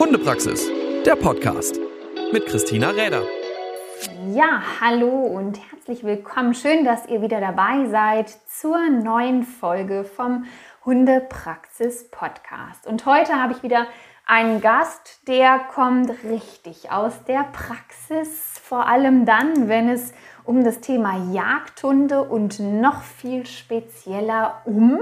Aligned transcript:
Hundepraxis, 0.00 0.66
der 1.04 1.14
Podcast 1.14 1.78
mit 2.32 2.46
Christina 2.46 2.88
Räder. 2.88 3.22
Ja, 4.32 4.62
hallo 4.80 5.10
und 5.10 5.60
herzlich 5.70 6.04
willkommen. 6.04 6.54
Schön, 6.54 6.86
dass 6.86 7.04
ihr 7.04 7.20
wieder 7.20 7.38
dabei 7.38 7.86
seid 7.90 8.30
zur 8.48 8.88
neuen 8.88 9.42
Folge 9.42 10.04
vom 10.04 10.46
Hundepraxis 10.86 12.10
Podcast. 12.10 12.86
Und 12.86 13.04
heute 13.04 13.34
habe 13.34 13.52
ich 13.52 13.62
wieder 13.62 13.86
einen 14.24 14.62
Gast, 14.62 15.28
der 15.28 15.58
kommt 15.74 16.10
richtig 16.24 16.90
aus 16.90 17.12
der 17.24 17.44
Praxis, 17.52 18.58
vor 18.64 18.86
allem 18.86 19.26
dann, 19.26 19.68
wenn 19.68 19.90
es 19.90 20.14
um 20.44 20.64
das 20.64 20.80
Thema 20.80 21.30
Jagdhunde 21.30 22.22
und 22.22 22.58
noch 22.58 23.02
viel 23.02 23.44
spezieller 23.44 24.62
um 24.64 25.00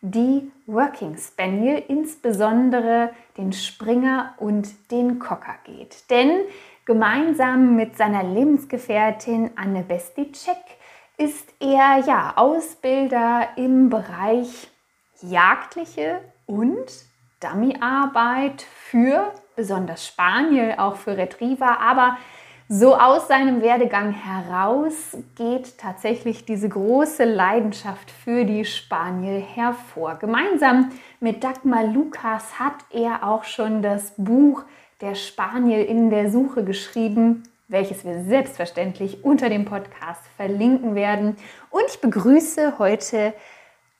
die 0.00 0.50
Working 0.66 1.16
Spaniel, 1.16 1.82
insbesondere 1.88 3.10
den 3.36 3.52
Springer 3.52 4.34
und 4.38 4.90
den 4.90 5.18
Cocker 5.18 5.56
geht. 5.64 6.08
Denn 6.10 6.40
gemeinsam 6.84 7.74
mit 7.74 7.96
seiner 7.96 8.22
Lebensgefährtin 8.22 9.50
Anne 9.56 9.82
Besticek 9.82 10.56
ist 11.16 11.52
er 11.58 12.04
ja 12.06 12.34
Ausbilder 12.36 13.48
im 13.56 13.90
Bereich 13.90 14.68
jagdliche 15.20 16.20
und 16.46 16.86
Dummyarbeit 17.40 18.62
für 18.62 19.32
besonders 19.56 20.06
Spaniel, 20.06 20.74
auch 20.78 20.96
für 20.96 21.16
Retriever, 21.16 21.80
aber 21.80 22.16
so 22.68 22.94
aus 22.94 23.28
seinem 23.28 23.62
Werdegang 23.62 24.12
heraus 24.12 25.16
geht 25.36 25.78
tatsächlich 25.78 26.44
diese 26.44 26.68
große 26.68 27.24
Leidenschaft 27.24 28.10
für 28.10 28.44
die 28.44 28.66
Spaniel 28.66 29.40
hervor. 29.40 30.16
Gemeinsam 30.16 30.90
mit 31.18 31.42
Dagmar 31.42 31.84
Lukas 31.84 32.58
hat 32.58 32.74
er 32.90 33.26
auch 33.26 33.44
schon 33.44 33.80
das 33.80 34.12
Buch 34.18 34.64
Der 35.00 35.14
Spaniel 35.14 35.84
in 35.84 36.10
der 36.10 36.30
Suche 36.30 36.62
geschrieben, 36.62 37.44
welches 37.68 38.04
wir 38.04 38.22
selbstverständlich 38.24 39.24
unter 39.24 39.48
dem 39.48 39.64
Podcast 39.64 40.22
verlinken 40.36 40.94
werden. 40.94 41.36
Und 41.70 41.84
ich 41.88 42.00
begrüße 42.00 42.78
heute 42.78 43.32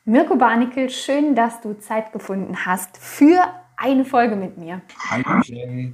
Mirko 0.04 0.36
Barnickel. 0.36 0.90
Schön, 0.90 1.34
dass 1.34 1.62
du 1.62 1.78
Zeit 1.78 2.12
gefunden 2.12 2.66
hast 2.66 2.98
für 2.98 3.42
eine 3.78 4.04
Folge 4.04 4.36
mit 4.36 4.58
mir. 4.58 4.82
Hallo. 5.10 5.40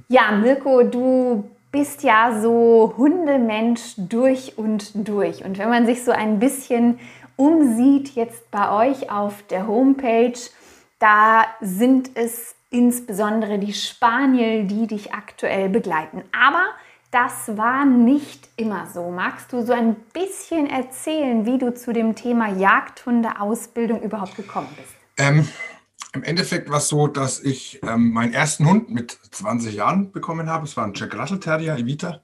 Ja, 0.09 0.31
Mirko, 0.31 0.83
du 0.83 1.54
bist 1.75 2.03
ja 2.03 2.39
so 2.41 2.93
Hundemensch 2.95 3.95
durch 3.97 4.57
und 4.57 4.91
durch. 4.93 5.43
Und 5.43 5.57
wenn 5.57 5.67
man 5.67 5.85
sich 5.85 6.05
so 6.05 6.11
ein 6.13 6.39
bisschen 6.39 6.99
umsieht 7.35 8.15
jetzt 8.15 8.49
bei 8.49 8.71
euch 8.71 9.11
auf 9.11 9.43
der 9.49 9.67
Homepage, 9.67 10.39
da 10.99 11.43
sind 11.59 12.11
es 12.15 12.55
insbesondere 12.69 13.59
die 13.59 13.73
Spaniel, 13.73 14.63
die 14.63 14.87
dich 14.87 15.13
aktuell 15.13 15.67
begleiten. 15.67 16.23
Aber 16.31 16.65
das 17.11 17.57
war 17.57 17.83
nicht 17.83 18.47
immer 18.55 18.87
so. 18.87 19.11
Magst 19.11 19.51
du 19.51 19.61
so 19.61 19.73
ein 19.73 19.97
bisschen 20.13 20.69
erzählen, 20.69 21.45
wie 21.45 21.57
du 21.57 21.73
zu 21.73 21.91
dem 21.91 22.15
Thema 22.15 22.53
Jagdhundeausbildung 22.53 24.01
überhaupt 24.01 24.37
gekommen 24.37 24.69
bist? 24.77 24.95
Ähm, 25.17 25.45
im 26.15 26.23
Endeffekt 26.23 26.69
war 26.69 26.77
es 26.77 26.87
so, 26.87 27.07
dass 27.07 27.41
ich 27.41 27.81
ähm, 27.83 28.11
meinen 28.11 28.33
ersten 28.33 28.65
Hund 28.65 28.89
mit 28.89 29.11
20 29.31 29.75
Jahren 29.75 30.11
bekommen 30.11 30.49
habe. 30.49 30.65
Es 30.65 30.77
war 30.77 30.85
ein 30.85 30.93
Jack 30.93 31.13
Russell 31.15 31.39
Terrier, 31.39 31.77
Evita. 31.77 32.21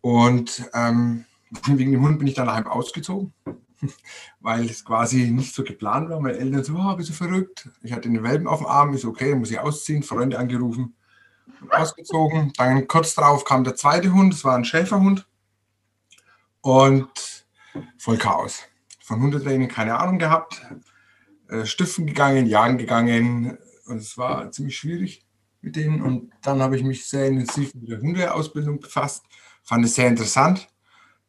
Und 0.00 0.70
ähm, 0.72 1.24
wegen 1.66 1.92
dem 1.92 2.02
Hund 2.02 2.18
bin 2.18 2.28
ich 2.28 2.34
dann 2.34 2.46
daheim 2.46 2.66
ausgezogen, 2.66 3.32
weil 4.40 4.66
es 4.66 4.84
quasi 4.84 5.30
nicht 5.30 5.54
so 5.54 5.64
geplant 5.64 6.10
war. 6.10 6.20
Meine 6.20 6.38
Eltern 6.38 6.62
so, 6.62 6.74
oh, 6.74 6.96
bist 6.96 7.10
du 7.10 7.12
verrückt? 7.12 7.68
Ich 7.82 7.92
hatte 7.92 8.08
den 8.08 8.22
Welpen 8.22 8.46
auf 8.46 8.58
dem 8.60 8.66
Arm, 8.66 8.94
ich 8.94 9.00
so, 9.00 9.08
okay, 9.08 9.30
dann 9.30 9.40
muss 9.40 9.50
ich 9.50 9.58
ausziehen, 9.58 10.04
Freunde 10.04 10.38
angerufen 10.38 10.94
und 11.60 11.72
ausgezogen. 11.72 12.52
Dann 12.56 12.86
kurz 12.86 13.14
darauf 13.14 13.44
kam 13.44 13.64
der 13.64 13.74
zweite 13.74 14.12
Hund, 14.12 14.32
es 14.32 14.44
war 14.44 14.56
ein 14.56 14.64
Schäferhund. 14.64 15.26
Und 16.60 17.46
voll 17.98 18.18
Chaos. 18.18 18.60
Von 19.00 19.20
Hundetraining 19.20 19.66
keine 19.66 19.98
Ahnung 19.98 20.20
gehabt 20.20 20.62
äh, 21.52 21.66
Stiften 21.66 22.06
gegangen, 22.06 22.46
jagen 22.46 22.78
gegangen 22.78 23.58
und 23.86 23.98
es 23.98 24.16
war 24.16 24.50
ziemlich 24.52 24.78
schwierig 24.78 25.26
mit 25.60 25.76
denen. 25.76 26.00
Und 26.00 26.32
dann 26.40 26.62
habe 26.62 26.76
ich 26.76 26.82
mich 26.82 27.06
sehr 27.06 27.26
intensiv 27.26 27.74
mit 27.74 27.88
der 27.90 28.00
Hundeausbildung 28.00 28.80
befasst, 28.80 29.24
fand 29.62 29.84
es 29.84 29.94
sehr 29.94 30.08
interessant. 30.08 30.68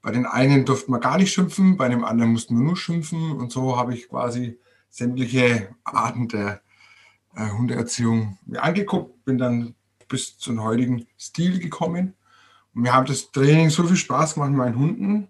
Bei 0.01 0.11
den 0.11 0.25
einen 0.25 0.65
durfte 0.65 0.91
man 0.91 1.01
gar 1.01 1.17
nicht 1.17 1.33
schimpfen, 1.33 1.75
bei 1.75 1.89
dem 1.89 2.05
anderen 2.05 2.31
mussten 2.31 2.57
wir 2.57 2.63
nur 2.63 2.77
schimpfen 2.77 3.31
und 3.31 3.51
so 3.51 3.77
habe 3.77 3.93
ich 3.93 4.07
quasi 4.07 4.59
sämtliche 4.89 5.75
Arten 5.83 6.29
der 6.29 6.61
äh, 7.35 7.49
Hundeerziehung 7.49 8.37
mir 8.45 8.63
angeguckt, 8.63 9.25
bin 9.25 9.37
dann 9.37 9.75
bis 10.07 10.37
zum 10.37 10.63
heutigen 10.63 11.05
Stil 11.17 11.59
gekommen. 11.59 12.13
Und 12.73 12.83
mir 12.83 12.93
hat 12.93 13.09
das 13.09 13.31
Training 13.31 13.69
so 13.69 13.83
viel 13.85 13.97
Spaß 13.97 14.35
gemacht 14.35 14.51
mit 14.51 14.57
meinen 14.57 14.77
Hunden. 14.77 15.27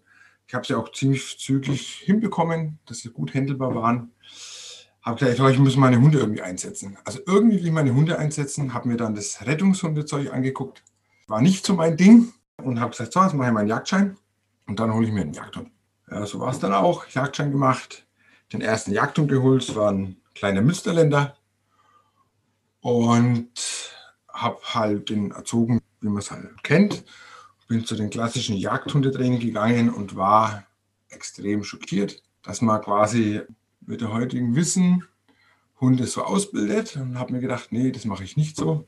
Ich 0.47 0.53
habe 0.53 0.65
sie 0.65 0.75
auch 0.75 0.91
ziemlich 0.91 1.37
zügig 1.39 2.03
hinbekommen, 2.05 2.79
dass 2.85 2.99
sie 2.99 3.09
gut 3.09 3.33
handelbar 3.33 3.73
waren 3.73 4.11
habe 5.03 5.19
gesagt, 5.19 5.53
ich 5.53 5.59
muss 5.59 5.75
meine 5.75 6.00
Hunde 6.00 6.19
irgendwie 6.19 6.41
einsetzen. 6.41 6.97
Also 7.03 7.19
irgendwie 7.25 7.58
will 7.58 7.68
ich 7.68 7.74
meine 7.74 7.94
Hunde 7.94 8.18
einsetzen, 8.18 8.74
habe 8.74 8.88
mir 8.88 8.97
dann 8.97 9.16
das 9.16 9.46
Rettungshundezeug 9.46 10.34
angeguckt. 10.34 10.84
War 11.28 11.41
nicht 11.41 11.66
so 11.66 11.74
mein 11.74 11.97
Ding 11.97 12.34
und 12.58 12.80
habe 12.80 12.91
gesagt, 12.91 13.14
so, 13.14 13.22
jetzt 13.22 13.34
mache 13.34 13.50
ich 13.50 13.53
meinen 13.53 13.68
Jagdschein 13.68 14.18
und 14.66 14.80
dann 14.80 14.94
hole 14.94 15.06
ich 15.06 15.14
mir 15.14 15.22
einen 15.22 15.34
Jagdhund. 15.34 15.69
Ja, 16.09 16.25
so 16.25 16.40
war 16.40 16.52
es 16.52 16.59
dann 16.59 16.74
auch. 16.74 17.08
Jagdschein 17.09 17.52
gemacht, 17.52 18.08
den 18.53 18.62
ersten 18.62 18.94
Jagdhund 18.94 19.30
geholt, 19.30 19.64
es 19.64 19.75
war 19.75 19.91
ein 19.91 20.18
kleiner 20.36 20.62
Münsterländer 20.62 21.35
und 22.80 23.50
habe 24.30 24.59
halt 24.74 25.09
den 25.09 25.31
erzogen, 25.31 25.81
wie 26.02 26.08
man 26.08 26.20
es 26.20 26.31
halt 26.31 26.64
kennt. 26.64 27.03
Bin 27.68 27.85
zu 27.85 27.96
den 27.96 28.09
klassischen 28.09 28.56
Jagdhundetraining 28.56 29.40
gegangen 29.40 29.90
und 29.90 30.16
war 30.16 30.66
extrem 31.09 31.64
schockiert, 31.64 32.22
dass 32.44 32.62
man 32.62 32.81
quasi 32.81 33.41
mit 33.85 34.01
dem 34.01 34.13
heutigen 34.13 34.55
Wissen 34.55 35.03
Hunde 35.79 36.07
so 36.07 36.23
ausbildet 36.23 36.95
und 36.95 37.19
habe 37.19 37.33
mir 37.33 37.39
gedacht, 37.39 37.71
nee, 37.71 37.91
das 37.91 38.05
mache 38.05 38.23
ich 38.23 38.38
nicht 38.38 38.55
so. 38.55 38.88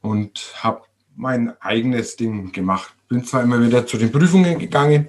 Und 0.00 0.54
habe 0.56 0.82
mein 1.16 1.60
eigenes 1.60 2.16
Ding 2.16 2.52
gemacht. 2.52 2.94
Bin 3.08 3.24
zwar 3.24 3.42
immer 3.42 3.60
wieder 3.60 3.86
zu 3.86 3.96
den 3.96 4.12
Prüfungen 4.12 4.58
gegangen, 4.58 5.08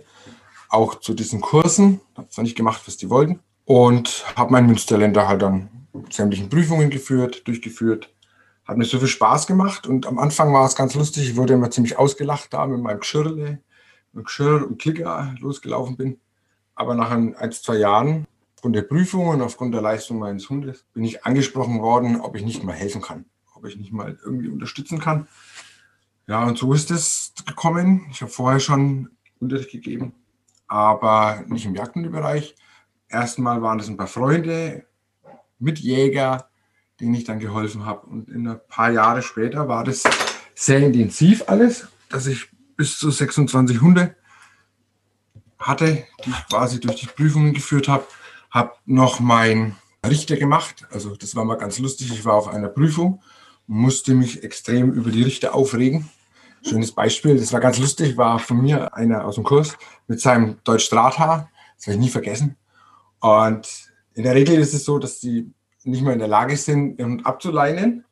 auch 0.70 0.96
zu 0.96 1.14
diesen 1.14 1.42
Kursen, 1.42 2.00
habe 2.16 2.30
zwar 2.30 2.44
nicht 2.44 2.56
gemacht, 2.56 2.82
was 2.86 2.98
die 2.98 3.10
wollten, 3.10 3.40
und 3.66 4.26
habe 4.36 4.52
meinen 4.52 4.68
Münsterländer 4.68 5.28
halt 5.28 5.42
dann 5.42 5.70
sämtlichen 6.10 6.50
Prüfungen 6.50 6.90
geführt, 6.90 7.48
durchgeführt. 7.48 8.14
Hat 8.66 8.78
mir 8.78 8.86
so 8.86 9.00
viel 9.00 9.08
Spaß 9.08 9.48
gemacht 9.48 9.86
und 9.86 10.06
am 10.06 10.18
Anfang 10.18 10.54
war 10.54 10.66
es 10.66 10.76
ganz 10.76 10.96
lustig. 10.96 11.30
Ich 11.30 11.36
wurde 11.36 11.54
immer 11.54 11.72
ziemlich 11.72 11.98
ausgelacht 11.98 12.54
da 12.54 12.66
mit 12.68 12.80
meinem 12.80 13.00
Geschirrle, 13.00 13.60
mit 14.14 14.26
Geschirr 14.26 14.66
und 14.66 14.80
Klicker 14.80 15.36
losgelaufen 15.40 15.98
bin. 15.98 16.20
Aber 16.76 16.96
nach 16.96 17.12
ein, 17.12 17.36
zwei 17.52 17.78
Jahren 17.78 18.28
Aufgrund 18.60 18.76
der 18.76 18.82
Prüfung 18.82 19.30
und 19.30 19.42
aufgrund 19.42 19.74
der 19.74 19.82
Leistung 19.82 20.20
meines 20.20 20.50
Hundes 20.50 20.84
bin 20.94 21.06
ich 21.06 21.26
angesprochen 21.26 21.80
worden, 21.80 22.20
ob 22.20 22.36
ich 22.36 22.44
nicht 22.44 22.62
mal 22.62 22.74
helfen 22.74 23.02
kann, 23.02 23.24
ob 23.56 23.66
ich 23.66 23.78
nicht 23.78 23.94
mal 23.94 24.20
irgendwie 24.22 24.50
unterstützen 24.50 25.00
kann. 25.00 25.30
Ja, 26.28 26.44
und 26.44 26.58
so 26.58 26.74
ist 26.74 26.92
es 26.92 27.32
gekommen. 27.46 28.08
Ich 28.12 28.22
habe 28.22 28.30
vorher 28.30 28.60
schon 28.60 29.12
Unterricht 29.40 29.72
gegeben, 29.72 30.14
aber 30.68 31.46
nicht 31.48 31.66
im 31.68 31.74
Jagdhundebereich. 31.74 32.54
Erstmal 33.08 33.62
waren 33.62 33.78
das 33.78 33.88
ein 33.88 33.96
paar 33.96 34.08
Freunde, 34.08 34.86
Mitjäger, 35.58 36.50
denen 37.00 37.14
ich 37.14 37.24
dann 37.24 37.40
geholfen 37.40 37.86
habe. 37.86 38.08
Und 38.08 38.28
in 38.28 38.46
ein 38.46 38.60
paar 38.68 38.92
Jahre 38.92 39.22
später 39.22 39.70
war 39.70 39.86
das 39.86 40.04
sehr 40.54 40.80
intensiv 40.80 41.46
alles, 41.48 41.88
dass 42.10 42.28
ich 42.28 42.50
bis 42.76 43.00
zu 43.00 43.10
26 43.10 43.80
Hunde 43.80 44.18
hatte, 45.58 46.04
die 46.26 46.30
ich 46.30 46.48
quasi 46.50 46.82
durch 46.82 46.98
die 46.98 47.08
Prüfungen 47.08 47.54
geführt 47.54 47.88
habe 47.88 48.06
habe 48.50 48.74
noch 48.86 49.20
mein 49.20 49.76
Richter 50.06 50.38
gemacht. 50.38 50.88
Also 50.92 51.16
das 51.16 51.36
war 51.36 51.46
mal 51.46 51.56
ganz 51.56 51.80
lustig. 51.80 52.12
Ich 52.12 52.26
war 52.26 52.36
auf 52.36 52.48
einer 52.48 52.70
Prüfung 52.70 53.22
und 53.68 53.76
musste 53.76 54.14
mich 54.14 54.44
extrem 54.44 54.92
über 54.92 55.12
die 55.12 55.24
Richter 55.24 55.54
aufregen. 55.54 56.10
Schönes 56.62 56.92
Beispiel, 56.92 57.38
das 57.38 57.54
war 57.54 57.62
ganz 57.62 57.80
lustig, 57.80 58.18
war 58.18 58.38
von 58.40 58.62
mir 58.62 58.94
einer 58.94 59.24
aus 59.24 59.36
dem 59.36 59.46
Kurs 59.46 59.78
mit 60.08 60.20
seinem 60.20 60.58
Deutsch-Drahthaar. 60.66 61.50
Das 61.78 61.88
werde 61.88 62.00
ich 62.00 62.06
nie 62.06 62.12
vergessen. 62.12 62.58
Und 63.22 63.92
in 64.14 64.24
der 64.24 64.36
Regel 64.36 64.60
ist 64.60 64.74
es 64.74 64.84
so, 64.84 65.00
dass 65.00 65.20
die 65.20 65.54
nicht 65.86 66.04
mehr 66.04 66.14
in 66.14 66.20
der 66.20 66.28
Lage 66.28 66.58
sind, 66.58 67.00
ihren 67.00 67.12
Hund 67.12 67.26
abzuleinen, 67.26 68.04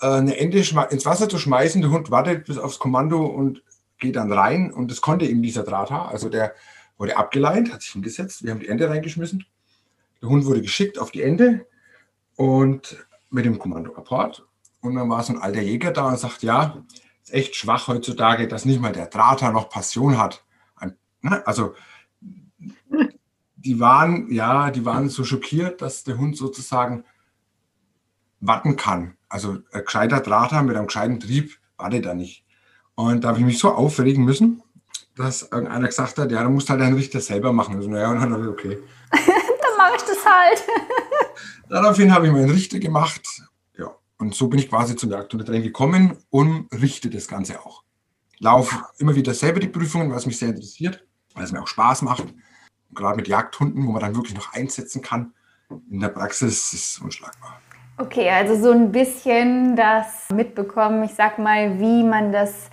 äh, 0.00 0.06
eine 0.06 0.36
Ente 0.36 0.58
ins 0.58 1.06
Wasser 1.06 1.28
zu 1.28 1.38
schmeißen. 1.38 1.80
Der 1.80 1.90
Hund 1.90 2.10
wartet 2.10 2.46
bis 2.46 2.58
aufs 2.58 2.80
Kommando 2.80 3.24
und 3.24 3.62
geht 3.98 4.16
dann 4.16 4.32
rein. 4.32 4.72
Und 4.72 4.90
das 4.90 5.00
konnte 5.00 5.26
eben 5.26 5.42
dieser 5.42 5.62
Drahthaar. 5.62 6.08
Also 6.08 6.28
der 6.28 6.54
wurde 6.98 7.16
abgeleint, 7.16 7.72
hat 7.72 7.82
sich 7.82 7.92
hingesetzt. 7.92 8.42
Wir 8.42 8.50
haben 8.50 8.60
die 8.60 8.68
Ente 8.68 8.88
reingeschmissen. 8.88 9.44
Der 10.24 10.30
Hund 10.30 10.46
wurde 10.46 10.62
geschickt 10.62 10.98
auf 10.98 11.10
die 11.10 11.20
Ende 11.20 11.66
und 12.36 13.06
mit 13.28 13.44
dem 13.44 13.58
Kommando 13.58 13.94
Apport. 13.94 14.46
Und 14.80 14.94
dann 14.94 15.10
war 15.10 15.22
so 15.22 15.34
ein 15.34 15.42
alter 15.42 15.60
Jäger 15.60 15.90
da 15.90 16.08
und 16.08 16.18
sagt, 16.18 16.42
ja, 16.42 16.82
ist 17.22 17.34
echt 17.34 17.54
schwach 17.56 17.88
heutzutage, 17.88 18.48
dass 18.48 18.64
nicht 18.64 18.80
mal 18.80 18.92
der 18.94 19.08
Drahter 19.08 19.52
noch 19.52 19.68
Passion 19.68 20.16
hat. 20.16 20.42
Ne? 21.20 21.46
Also 21.46 21.74
die 23.56 23.80
waren, 23.80 24.32
ja, 24.32 24.70
die 24.70 24.86
waren 24.86 25.10
so 25.10 25.24
schockiert, 25.24 25.82
dass 25.82 26.04
der 26.04 26.16
Hund 26.16 26.38
sozusagen 26.38 27.04
warten 28.40 28.76
kann. 28.76 29.18
Also 29.28 29.58
ein 29.72 29.84
gescheiter 29.84 30.20
Draht 30.20 30.52
haben 30.52 30.68
mit 30.68 30.76
einem 30.76 30.86
gescheiten 30.86 31.20
Trieb 31.20 31.58
wartet 31.76 32.06
er 32.06 32.14
nicht. 32.14 32.46
Und 32.94 33.24
da 33.24 33.28
habe 33.28 33.40
ich 33.40 33.44
mich 33.44 33.58
so 33.58 33.72
aufregen 33.72 34.24
müssen, 34.24 34.62
dass 35.16 35.42
irgendeiner 35.42 35.88
gesagt 35.88 36.16
hat, 36.16 36.32
ja, 36.32 36.42
du 36.42 36.48
musst 36.48 36.70
halt 36.70 36.80
deinen 36.80 36.94
Richter 36.94 37.20
selber 37.20 37.52
machen. 37.52 37.76
Also, 37.76 37.90
naja, 37.90 38.10
und 38.10 38.20
dann 38.22 38.32
habe 38.32 38.44
ich, 38.44 38.48
okay. 38.48 38.78
mache 39.94 40.04
ich 40.04 40.14
das 40.14 40.24
halt. 40.24 40.64
Daraufhin 41.68 42.12
habe 42.12 42.26
ich 42.26 42.32
meinen 42.32 42.50
Richter 42.50 42.78
gemacht. 42.78 43.22
Ja, 43.78 43.94
und 44.18 44.34
so 44.34 44.48
bin 44.48 44.58
ich 44.58 44.68
quasi 44.68 44.96
zum 44.96 45.10
Jagdhundetraining 45.10 45.62
gekommen 45.62 46.18
und 46.30 46.68
richte 46.72 47.10
das 47.10 47.28
Ganze 47.28 47.60
auch. 47.60 47.82
Laufe 48.38 48.76
immer 48.98 49.14
wieder 49.14 49.32
selber 49.34 49.60
die 49.60 49.68
Prüfungen, 49.68 50.10
was 50.12 50.26
mich 50.26 50.38
sehr 50.38 50.48
interessiert, 50.48 51.04
weil 51.34 51.44
es 51.44 51.52
mir 51.52 51.62
auch 51.62 51.68
Spaß 51.68 52.02
macht. 52.02 52.24
Und 52.24 52.34
gerade 52.94 53.16
mit 53.16 53.28
Jagdhunden, 53.28 53.86
wo 53.86 53.92
man 53.92 54.00
dann 54.00 54.16
wirklich 54.16 54.34
noch 54.34 54.52
einsetzen 54.52 55.02
kann. 55.02 55.32
In 55.90 56.00
der 56.00 56.08
Praxis 56.08 56.72
ist 56.72 56.96
es 56.96 56.98
unschlagbar. 56.98 57.60
Okay, 57.96 58.28
also 58.28 58.60
so 58.60 58.72
ein 58.72 58.90
bisschen 58.90 59.76
das 59.76 60.28
mitbekommen, 60.34 61.04
ich 61.04 61.14
sag 61.14 61.38
mal, 61.38 61.78
wie 61.78 62.02
man 62.02 62.32
das 62.32 62.68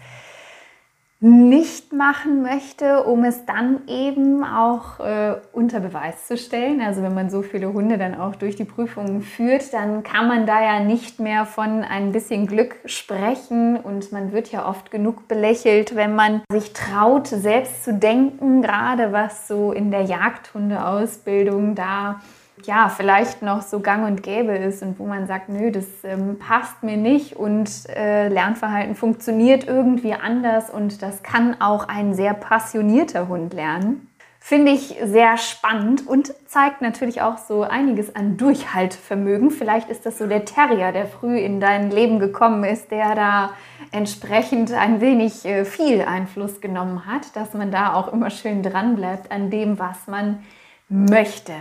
nicht 1.23 1.93
machen 1.93 2.41
möchte, 2.41 3.03
um 3.03 3.23
es 3.23 3.45
dann 3.45 3.87
eben 3.87 4.43
auch 4.43 4.99
äh, 4.99 5.35
unter 5.53 5.79
Beweis 5.79 6.25
zu 6.25 6.35
stellen. 6.35 6.81
Also 6.81 7.03
wenn 7.03 7.13
man 7.13 7.29
so 7.29 7.43
viele 7.43 7.71
Hunde 7.73 7.99
dann 7.99 8.15
auch 8.15 8.35
durch 8.35 8.55
die 8.55 8.65
Prüfungen 8.65 9.21
führt, 9.21 9.71
dann 9.71 10.01
kann 10.01 10.27
man 10.27 10.47
da 10.47 10.63
ja 10.63 10.79
nicht 10.79 11.19
mehr 11.19 11.45
von 11.45 11.83
ein 11.83 12.11
bisschen 12.11 12.47
Glück 12.47 12.79
sprechen 12.85 13.77
und 13.77 14.11
man 14.11 14.31
wird 14.31 14.51
ja 14.51 14.67
oft 14.67 14.89
genug 14.89 15.27
belächelt, 15.27 15.95
wenn 15.95 16.15
man 16.15 16.41
sich 16.51 16.73
traut, 16.73 17.27
selbst 17.27 17.83
zu 17.83 17.93
denken, 17.93 18.63
gerade 18.63 19.11
was 19.11 19.47
so 19.47 19.71
in 19.73 19.91
der 19.91 20.01
Jagdhundeausbildung 20.01 21.75
da 21.75 22.19
ja, 22.65 22.89
vielleicht 22.89 23.41
noch 23.41 23.61
so 23.61 23.79
gang 23.79 24.05
und 24.05 24.23
gäbe 24.23 24.55
ist 24.55 24.81
und 24.81 24.99
wo 24.99 25.05
man 25.05 25.27
sagt, 25.27 25.49
nö, 25.49 25.71
das 25.71 25.85
ähm, 26.03 26.39
passt 26.39 26.83
mir 26.83 26.97
nicht 26.97 27.35
und 27.35 27.69
äh, 27.89 28.27
Lernverhalten 28.27 28.95
funktioniert 28.95 29.67
irgendwie 29.67 30.13
anders 30.13 30.69
und 30.69 31.01
das 31.01 31.23
kann 31.23 31.59
auch 31.61 31.87
ein 31.87 32.13
sehr 32.13 32.33
passionierter 32.33 33.27
Hund 33.27 33.53
lernen. 33.53 34.07
Finde 34.43 34.71
ich 34.71 34.95
sehr 35.03 35.37
spannend 35.37 36.07
und 36.07 36.33
zeigt 36.47 36.81
natürlich 36.81 37.21
auch 37.21 37.37
so 37.37 37.61
einiges 37.61 38.15
an 38.15 38.37
Durchhaltvermögen. 38.37 39.51
Vielleicht 39.51 39.89
ist 39.89 40.05
das 40.07 40.17
so 40.17 40.25
der 40.25 40.45
Terrier, 40.45 40.91
der 40.91 41.05
früh 41.05 41.37
in 41.37 41.59
dein 41.59 41.91
Leben 41.91 42.17
gekommen 42.17 42.63
ist, 42.63 42.89
der 42.89 43.13
da 43.13 43.51
entsprechend 43.91 44.71
ein 44.71 44.99
wenig 44.99 45.45
äh, 45.45 45.63
viel 45.63 46.01
Einfluss 46.01 46.59
genommen 46.59 47.05
hat, 47.05 47.35
dass 47.35 47.53
man 47.53 47.69
da 47.69 47.93
auch 47.93 48.11
immer 48.11 48.31
schön 48.31 48.63
dran 48.63 48.95
bleibt 48.95 49.31
an 49.31 49.51
dem, 49.51 49.77
was 49.77 50.07
man 50.07 50.43
möchte. 50.89 51.53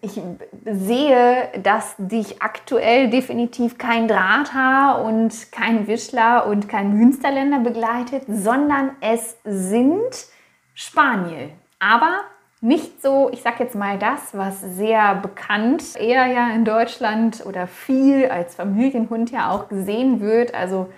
Ich 0.00 0.20
sehe, 0.64 1.48
dass 1.62 1.94
dich 1.98 2.42
aktuell 2.42 3.10
definitiv 3.10 3.78
kein 3.78 4.08
Drahthaar 4.08 5.04
und 5.04 5.52
kein 5.52 5.86
Wischler 5.86 6.46
und 6.46 6.68
kein 6.68 6.92
Münsterländer 6.96 7.60
begleitet, 7.60 8.24
sondern 8.28 8.90
es 9.00 9.36
sind 9.44 10.26
Spaniel. 10.74 11.50
Aber 11.78 12.20
nicht 12.60 13.02
so, 13.02 13.30
ich 13.32 13.42
sag 13.42 13.60
jetzt 13.60 13.74
mal 13.74 13.98
das, 13.98 14.36
was 14.36 14.60
sehr 14.60 15.14
bekannt 15.16 15.82
eher 15.96 16.26
ja 16.26 16.50
in 16.50 16.64
Deutschland 16.64 17.44
oder 17.46 17.66
viel 17.66 18.26
als 18.26 18.54
Familienhund 18.54 19.30
ja 19.30 19.50
auch 19.50 19.68
gesehen 19.68 20.20
wird. 20.20 20.54
Also 20.54 20.88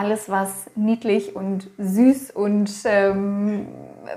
alles, 0.00 0.30
was 0.30 0.70
niedlich 0.76 1.36
und 1.36 1.68
süß 1.76 2.30
und 2.30 2.70
ähm, 2.84 3.68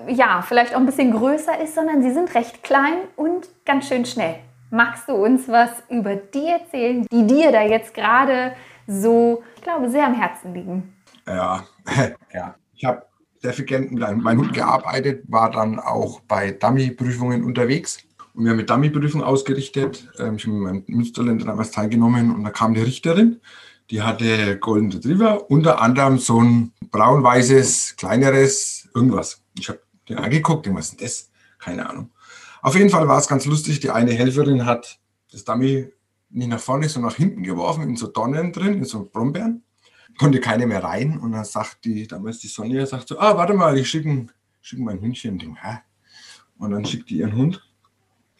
ja, 0.07 0.41
vielleicht 0.41 0.73
auch 0.73 0.79
ein 0.79 0.85
bisschen 0.85 1.11
größer 1.11 1.61
ist, 1.61 1.75
sondern 1.75 2.01
sie 2.01 2.11
sind 2.11 2.33
recht 2.35 2.63
klein 2.63 2.99
und 3.17 3.49
ganz 3.65 3.89
schön 3.89 4.05
schnell. 4.05 4.35
Magst 4.71 5.09
du 5.09 5.13
uns 5.13 5.49
was 5.49 5.71
über 5.89 6.15
die 6.15 6.47
erzählen, 6.47 7.05
die 7.11 7.27
dir 7.27 7.51
da 7.51 7.63
jetzt 7.63 7.93
gerade 7.93 8.53
so, 8.87 9.43
ich 9.57 9.61
glaube, 9.61 9.89
sehr 9.89 10.05
am 10.05 10.13
Herzen 10.13 10.53
liegen? 10.53 10.93
Ja, 11.27 11.65
ja. 12.33 12.55
Ich 12.75 12.85
habe 12.85 13.03
sehr 13.41 13.51
viel 13.51 13.79
mit 13.81 13.99
meinem 13.99 14.39
Hund 14.39 14.53
gearbeitet, 14.53 15.25
war 15.27 15.51
dann 15.51 15.79
auch 15.79 16.21
bei 16.21 16.51
Dummy-Prüfungen 16.51 17.43
unterwegs 17.43 17.99
und 18.33 18.45
wir 18.45 18.51
haben 18.51 18.57
mit 18.57 18.69
Dummy-Prüfungen 18.69 19.25
ausgerichtet. 19.25 20.09
Ähm, 20.17 20.35
ich 20.37 20.45
habe 20.45 20.55
mit 20.55 20.63
meinem 20.63 20.83
Münsterländer 20.87 21.45
damals 21.45 21.71
teilgenommen 21.71 22.33
und 22.33 22.45
da 22.45 22.51
kam 22.51 22.73
die 22.73 22.81
Richterin 22.81 23.41
die 23.89 24.01
hatte 24.01 24.57
Golden 24.59 24.91
Retriever, 24.91 25.49
unter 25.49 25.81
anderem 25.81 26.17
so 26.17 26.41
ein 26.41 26.73
braun-weißes, 26.91 27.95
kleineres 27.97 28.89
irgendwas. 28.93 29.43
Ich 29.57 29.69
habe 29.69 29.81
den 30.09 30.17
angeguckt, 30.17 30.67
was 30.73 30.89
ist 30.89 30.99
denn 30.99 31.07
das? 31.07 31.31
Keine 31.59 31.89
Ahnung. 31.89 32.11
Auf 32.61 32.75
jeden 32.75 32.89
Fall 32.89 33.07
war 33.07 33.19
es 33.19 33.27
ganz 33.27 33.45
lustig. 33.45 33.79
Die 33.81 33.91
eine 33.91 34.13
Helferin 34.13 34.65
hat 34.65 34.99
das 35.31 35.43
Dummy 35.43 35.91
nicht 36.29 36.47
nach 36.47 36.59
vorne, 36.59 36.89
sondern 36.89 37.11
nach 37.11 37.17
hinten 37.17 37.43
geworfen, 37.43 37.83
in 37.83 37.95
so 37.95 38.07
Dornen 38.07 38.51
drin, 38.51 38.75
in 38.75 38.85
so 38.85 39.05
Brombeeren. 39.05 39.63
Konnte 40.17 40.39
keine 40.39 40.67
mehr 40.67 40.83
rein. 40.83 41.19
Und 41.19 41.31
dann 41.31 41.45
sagt 41.45 41.85
die, 41.85 42.07
damals 42.07 42.39
die 42.39 42.47
Sonja, 42.47 42.85
sagt 42.85 43.07
so, 43.07 43.19
ah, 43.19 43.37
warte 43.37 43.53
mal, 43.53 43.77
ich 43.77 43.89
schicke 43.89 44.27
schick 44.61 44.79
mein 44.79 45.01
Hündchen. 45.01 45.41
Und, 45.41 45.63
hä? 45.63 45.79
und 46.57 46.71
dann 46.71 46.85
schickt 46.85 47.09
die 47.09 47.17
ihren 47.17 47.35
Hund. 47.35 47.61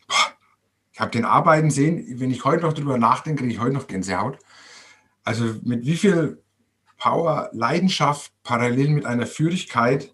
Boah, 0.08 0.34
ich 0.92 1.00
habe 1.00 1.12
den 1.12 1.26
arbeiten 1.26 1.70
sehen. 1.70 2.20
Wenn 2.20 2.32
ich 2.32 2.46
heute 2.46 2.64
noch 2.64 2.74
drüber 2.74 2.98
nachdenke, 2.98 3.42
kriege 3.42 3.54
ich 3.54 3.60
heute 3.60 3.74
noch 3.74 3.88
Gänsehaut. 3.88 4.38
Also 5.24 5.56
mit 5.64 5.86
wie 5.86 5.96
viel 5.96 6.42
Power, 6.98 7.50
Leidenschaft 7.54 8.32
parallel 8.44 8.90
mit 8.90 9.06
einer 9.06 9.26
Führigkeit. 9.26 10.14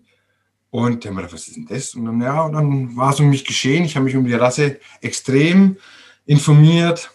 Und 0.71 1.03
der 1.03 1.11
mir 1.11 1.23
was 1.23 1.47
ist 1.47 1.55
denn 1.55 1.65
das? 1.67 1.95
Und 1.95 2.05
dann, 2.05 2.21
ja, 2.21 2.41
und 2.43 2.53
dann 2.53 2.95
war 2.95 3.11
es 3.11 3.19
um 3.19 3.29
mich 3.29 3.45
geschehen. 3.45 3.85
Ich 3.85 3.95
habe 3.95 4.05
mich 4.05 4.15
um 4.15 4.25
die 4.25 4.33
Rasse 4.33 4.79
extrem 5.01 5.77
informiert, 6.25 7.11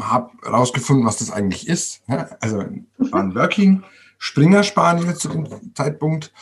habe 0.00 0.30
herausgefunden, 0.42 1.04
was 1.04 1.18
das 1.18 1.30
eigentlich 1.30 1.68
ist. 1.68 2.02
Also 2.40 2.58
war 2.98 3.20
ein 3.20 3.34
Working 3.34 3.82
Springer 4.18 4.62
Spaniel 4.62 5.16
zu 5.16 5.28
dem 5.28 5.74
Zeitpunkt. 5.74 6.32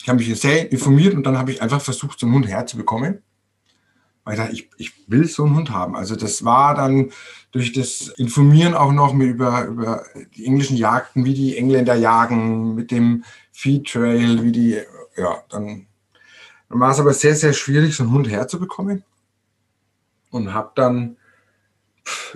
Ich 0.00 0.08
habe 0.08 0.18
mich 0.18 0.40
sehr 0.40 0.70
informiert 0.70 1.14
und 1.14 1.24
dann 1.24 1.36
habe 1.36 1.50
ich 1.50 1.60
einfach 1.60 1.80
versucht, 1.80 2.20
so 2.20 2.26
einen 2.26 2.36
Hund 2.36 2.46
herzubekommen 2.46 3.22
weil 4.26 4.52
ich, 4.52 4.68
ich 4.76 4.92
will 5.06 5.26
so 5.26 5.44
einen 5.44 5.54
Hund 5.54 5.70
haben. 5.70 5.94
Also 5.94 6.16
das 6.16 6.44
war 6.44 6.74
dann 6.74 7.12
durch 7.52 7.72
das 7.72 8.08
Informieren 8.18 8.74
auch 8.74 8.92
noch 8.92 9.14
mit 9.14 9.28
über, 9.28 9.64
über 9.66 10.04
die 10.34 10.44
englischen 10.44 10.76
Jagden, 10.76 11.24
wie 11.24 11.32
die 11.32 11.56
Engländer 11.56 11.94
jagen, 11.94 12.74
mit 12.74 12.90
dem 12.90 13.22
Feed 13.52 13.86
Trail, 13.86 14.42
wie 14.42 14.50
die, 14.50 14.80
ja, 15.16 15.42
dann, 15.48 15.86
dann 16.68 16.80
war 16.80 16.90
es 16.90 16.98
aber 16.98 17.14
sehr, 17.14 17.36
sehr 17.36 17.52
schwierig, 17.52 17.94
so 17.94 18.02
einen 18.02 18.12
Hund 18.12 18.28
herzubekommen. 18.28 19.04
Und 20.30 20.52
habe 20.52 20.72
dann 20.74 21.16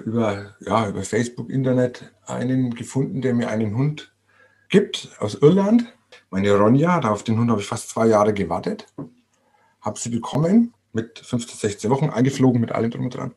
über, 0.05 0.55
ja, 0.61 0.89
über 0.89 1.03
Facebook, 1.03 1.51
Internet 1.51 2.13
einen 2.25 2.73
gefunden, 2.73 3.21
der 3.21 3.35
mir 3.35 3.49
einen 3.49 3.75
Hund 3.75 4.15
gibt 4.69 5.11
aus 5.19 5.35
Irland. 5.35 5.93
Meine 6.31 6.57
Ronja, 6.57 7.01
auf 7.01 7.25
den 7.25 7.37
Hund 7.37 7.51
habe 7.51 7.61
ich 7.61 7.67
fast 7.67 7.91
zwei 7.91 8.07
Jahre 8.07 8.33
gewartet. 8.33 8.87
Habe 9.81 9.99
sie 9.99 10.11
bekommen 10.11 10.73
mit 10.93 11.19
15, 11.19 11.59
16 11.59 11.91
Wochen 11.91 12.11
eingeflogen 12.11 12.61
mit 12.61 12.73
allem 12.73 12.91
drum 12.91 13.05
und 13.05 13.15
dran. 13.15 13.35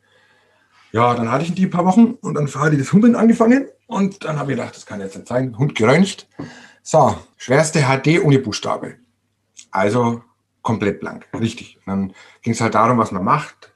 Ja, 0.92 1.14
dann 1.14 1.30
hatte 1.30 1.44
ich 1.44 1.54
die 1.54 1.64
ein 1.64 1.70
paar 1.70 1.86
Wochen 1.86 2.14
und 2.20 2.34
dann 2.34 2.46
hat 2.46 2.72
die 2.72 2.78
das 2.78 2.92
Humpeln 2.92 3.16
angefangen 3.16 3.66
und 3.86 4.24
dann 4.24 4.38
habe 4.38 4.52
ich 4.52 4.58
gedacht, 4.58 4.76
das 4.76 4.86
kann 4.86 5.00
jetzt 5.00 5.16
nicht 5.16 5.26
sein. 5.26 5.58
Hund 5.58 5.74
geröntgt. 5.74 6.28
So, 6.82 7.16
schwerste 7.36 7.80
HD 7.80 8.22
ohne 8.22 8.38
Buchstabe. 8.38 8.96
Also 9.70 10.22
komplett 10.62 11.00
blank, 11.00 11.26
richtig. 11.38 11.78
Und 11.78 11.86
dann 11.86 12.12
ging 12.42 12.52
es 12.52 12.60
halt 12.60 12.74
darum, 12.74 12.98
was 12.98 13.10
man 13.10 13.24
macht, 13.24 13.72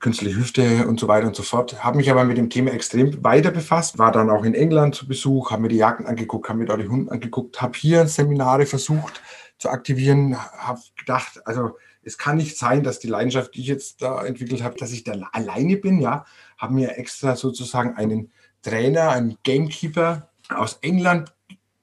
künstliche 0.00 0.36
Hüfte 0.36 0.86
und 0.86 0.98
so 0.98 1.08
weiter 1.08 1.26
und 1.26 1.36
so 1.36 1.42
fort. 1.42 1.84
Habe 1.84 1.96
mich 1.96 2.10
aber 2.10 2.24
mit 2.24 2.36
dem 2.36 2.50
Thema 2.50 2.72
extrem 2.72 3.22
weiter 3.24 3.50
befasst, 3.50 3.98
war 3.98 4.12
dann 4.12 4.30
auch 4.30 4.44
in 4.44 4.54
England 4.54 4.94
zu 4.94 5.06
Besuch, 5.06 5.50
habe 5.50 5.62
mir 5.62 5.68
die 5.68 5.76
Jagden 5.76 6.06
angeguckt, 6.06 6.48
habe 6.48 6.58
mir 6.58 6.66
da 6.66 6.76
die 6.76 6.88
Hunde 6.88 7.10
angeguckt, 7.12 7.62
habe 7.62 7.78
hier 7.78 8.06
Seminare 8.06 8.66
versucht 8.66 9.22
zu 9.58 9.70
aktivieren, 9.70 10.36
habe 10.36 10.80
gedacht, 10.96 11.40
also 11.44 11.76
es 12.08 12.16
kann 12.16 12.38
nicht 12.38 12.56
sein, 12.56 12.82
dass 12.82 12.98
die 12.98 13.06
Leidenschaft, 13.06 13.54
die 13.54 13.60
ich 13.60 13.66
jetzt 13.66 14.00
da 14.00 14.24
entwickelt 14.24 14.62
habe, 14.62 14.78
dass 14.78 14.92
ich 14.92 15.04
da 15.04 15.12
alleine 15.32 15.76
bin. 15.76 16.00
Ja, 16.00 16.24
habe 16.56 16.72
mir 16.72 16.96
extra 16.96 17.36
sozusagen 17.36 17.96
einen 17.96 18.32
Trainer, 18.62 19.10
einen 19.10 19.36
Gamekeeper 19.44 20.30
aus 20.48 20.78
England 20.80 21.34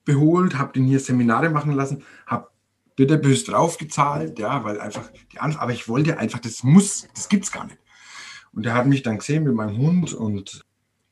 beholt, 0.03 0.57
habe 0.57 0.73
den 0.73 0.85
hier 0.85 0.99
Seminare 0.99 1.51
machen 1.51 1.73
lassen, 1.73 2.03
habe 2.25 2.49
bitterbös 2.95 3.43
draufgezahlt, 3.43 4.39
ja, 4.39 4.63
weil 4.63 4.81
einfach 4.81 5.11
die 5.31 5.39
Anf 5.39 5.59
aber 5.59 5.73
ich 5.73 5.87
wollte 5.87 6.17
einfach, 6.17 6.39
das 6.39 6.63
muss, 6.63 7.07
das 7.13 7.29
gibt's 7.29 7.51
gar 7.51 7.65
nicht. 7.65 7.77
Und 8.51 8.65
er 8.65 8.73
hat 8.73 8.87
mich 8.87 9.03
dann 9.03 9.19
gesehen 9.19 9.43
mit 9.43 9.53
meinem 9.53 9.77
Hund 9.77 10.13
und 10.13 10.65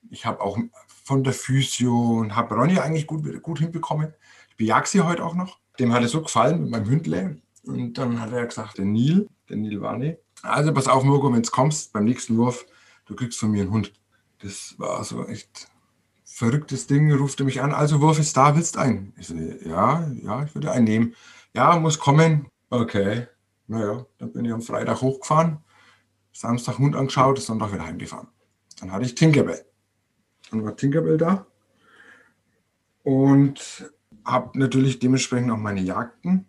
ich 0.09 0.25
habe 0.25 0.41
auch 0.41 0.57
von 1.03 1.23
der 1.23 1.33
Physio 1.33 2.19
und 2.19 2.35
habe 2.35 2.55
Ronny 2.55 2.79
eigentlich 2.79 3.05
gut, 3.05 3.43
gut 3.43 3.59
hinbekommen. 3.59 4.11
Ich 4.49 4.55
bejag 4.55 4.87
sie 4.87 5.01
heute 5.01 5.23
auch 5.23 5.35
noch. 5.35 5.59
Dem 5.77 5.93
hat 5.93 6.03
es 6.03 6.11
so 6.11 6.23
gefallen 6.23 6.61
mit 6.61 6.71
meinem 6.71 6.89
Hündle. 6.89 7.41
Und 7.65 7.97
dann 7.97 8.19
hat 8.19 8.31
er 8.31 8.45
gesagt, 8.45 8.77
der 8.77 8.85
Nil, 8.85 9.29
der 9.49 9.57
Nil 9.57 9.81
Warne, 9.81 10.19
also 10.41 10.73
pass 10.73 10.87
auf, 10.87 11.03
Mirko, 11.03 11.31
wenn 11.31 11.41
du 11.41 11.51
kommst 11.51 11.93
beim 11.93 12.03
nächsten 12.03 12.37
Wurf, 12.37 12.65
du 13.05 13.15
kriegst 13.15 13.39
von 13.39 13.51
mir 13.51 13.61
einen 13.61 13.71
Hund. 13.71 13.93
Das 14.39 14.75
war 14.77 15.03
so 15.03 15.25
echt 15.25 15.69
verrücktes 16.25 16.87
Ding, 16.87 17.11
ruft 17.13 17.39
er 17.39 17.45
mich 17.45 17.61
an, 17.61 17.73
also 17.73 18.01
Wurf 18.01 18.19
ist 18.19 18.35
da, 18.35 18.55
willst 18.55 18.75
du 18.75 18.79
einen? 18.79 19.13
Ich 19.17 19.27
so, 19.27 19.35
ja, 19.35 20.11
ja, 20.21 20.43
ich 20.43 20.53
würde 20.53 20.71
einen 20.71 20.85
nehmen. 20.85 21.15
Ja, 21.53 21.77
muss 21.79 21.99
kommen. 21.99 22.47
Okay, 22.69 23.27
naja, 23.67 24.05
dann 24.17 24.33
bin 24.33 24.45
ich 24.45 24.51
am 24.51 24.61
Freitag 24.61 25.01
hochgefahren, 25.01 25.59
Samstag 26.33 26.79
Hund 26.79 26.95
angeschaut, 26.95 27.39
Sonntag 27.39 27.71
wieder 27.71 27.85
heimgefahren. 27.85 28.27
Dann 28.79 28.91
hatte 28.91 29.05
ich 29.05 29.15
Tinkerbell. 29.15 29.65
Dann 30.49 30.65
war 30.65 30.75
Tinkerbell 30.75 31.17
da 31.17 31.45
und 33.03 33.91
habe 34.25 34.57
natürlich 34.57 34.99
dementsprechend 34.99 35.51
auch 35.51 35.57
meine 35.57 35.81
Jagden 35.81 36.47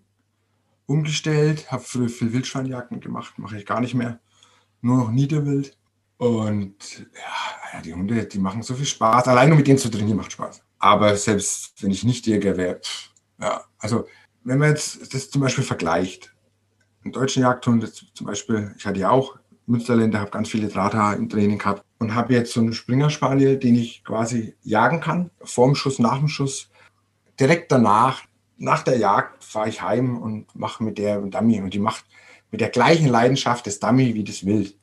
umgestellt, 0.87 1.71
habe 1.71 1.83
früher 1.83 2.09
viel 2.09 2.33
Wildschweinjagden 2.33 3.01
gemacht, 3.01 3.39
mache 3.39 3.59
ich 3.59 3.67
gar 3.67 3.81
nicht 3.81 3.95
mehr, 3.95 4.21
nur 4.81 4.99
noch 4.99 5.11
Niederwild. 5.11 5.77
Und 6.17 7.07
ja, 7.15 7.81
die 7.81 7.95
Hunde, 7.95 8.25
die 8.27 8.39
machen 8.39 8.63
so 8.63 8.75
viel 8.75 8.87
Spaß. 8.87 9.27
Allein 9.29 9.49
nur 9.49 9.59
mit 9.59 9.67
denen 9.67 9.79
zu 9.79 9.91
trainieren 9.91 10.17
macht 10.17 10.33
Spaß. 10.33 10.63
Aber 10.79 11.17
selbst 11.17 11.83
wenn 11.83 11.91
ich 11.91 12.05
nicht 12.05 12.27
Jäger 12.27 12.57
wäre, 12.57 12.81
ja, 13.41 13.65
also 13.79 14.07
wenn 14.45 14.59
man 14.59 14.71
jetzt 14.71 15.13
das 15.13 15.31
zum 15.31 15.41
Beispiel 15.41 15.65
vergleicht, 15.65 16.35
einen 17.03 17.13
deutschen 17.13 17.43
Jagdhund, 17.43 17.93
zum 18.15 18.27
Beispiel, 18.27 18.75
ich 18.79 18.87
hatte 18.87 19.01
ja 19.01 19.11
auch 19.11 19.37
Münsterländer, 19.67 20.21
habe 20.21 20.31
ganz 20.31 20.49
viele 20.49 20.69
Drahthaar 20.69 21.17
im 21.17 21.29
Training 21.29 21.59
gehabt 21.59 21.85
und 21.99 22.15
habe 22.15 22.35
jetzt 22.35 22.53
so 22.53 22.61
einen 22.61 22.75
Springer-Spaniel, 22.75 23.59
den 23.59 23.75
ich 23.75 24.05
quasi 24.05 24.55
jagen 24.63 25.01
kann, 25.01 25.31
vorm 25.43 25.75
Schuss, 25.75 25.99
nach 25.99 26.19
dem 26.19 26.29
Schuss. 26.29 26.71
Direkt 27.41 27.73
danach, 27.73 28.23
nach 28.57 28.83
der 28.83 28.99
Jagd, 28.99 29.43
fahre 29.43 29.69
ich 29.69 29.83
heim 29.83 30.19
und 30.19 30.55
mache 30.55 30.83
mit 30.83 30.99
der 30.99 31.21
Dummy 31.21 31.61
und 31.61 31.75
die 31.75 31.79
macht 31.79 32.05
mit 32.51 32.61
der 32.61 32.69
gleichen 32.69 33.09
Leidenschaft 33.09 33.67
das 33.67 33.81
Dummy 33.81 34.15
wie 34.15 34.25
das 34.25 34.47
Wild. 34.47 34.79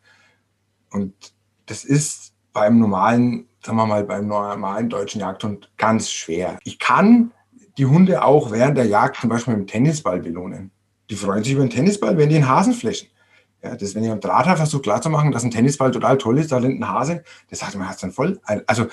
Und 0.92 1.14
das 1.68 1.84
ist 1.86 2.34
beim 2.54 2.80
normalen, 2.80 3.48
sagen 3.64 3.78
wir 3.78 3.86
mal, 3.86 4.04
beim 4.04 4.28
normalen 4.28 4.90
deutschen 4.90 5.22
Jagdhund 5.22 5.72
ganz 5.78 6.12
schwer. 6.12 6.60
Ich 6.64 6.80
kann 6.80 7.32
die 7.78 7.86
Hunde 7.86 8.24
auch 8.24 8.52
während 8.52 8.78
der 8.78 8.86
Jagd 8.86 9.22
zum 9.22 9.30
Beispiel 9.30 9.56
mit 9.56 9.64
dem 9.64 9.72
Tennisball 9.72 10.20
belohnen. 10.20 10.72
Die 11.10 11.16
freuen 11.16 11.44
sich 11.44 11.54
über 11.54 11.62
einen 11.62 11.70
Tennisball, 11.70 12.18
wenn 12.18 12.30
die 12.30 12.36
einen 12.36 12.50
Hasen 12.50 12.74
flächen. 12.74 13.08
Ja, 13.64 13.76
das, 13.76 13.96
wenn 13.96 14.04
ich 14.04 14.10
am 14.10 14.20
Draht 14.20 14.46
versucht 14.58 14.84
klarzumachen, 14.84 15.32
dass 15.32 15.44
ein 15.44 15.52
Tennisball 15.52 15.92
total 15.92 16.18
toll 16.18 16.40
ist, 16.40 16.52
da 16.52 16.58
rennt 16.58 16.82
ein 16.82 16.90
Hase, 16.90 17.24
das 17.50 17.60
sagt 17.60 17.76
man, 17.76 17.88
hast 17.88 18.02
dann 18.02 18.12
voll. 18.12 18.40
Also 18.66 18.88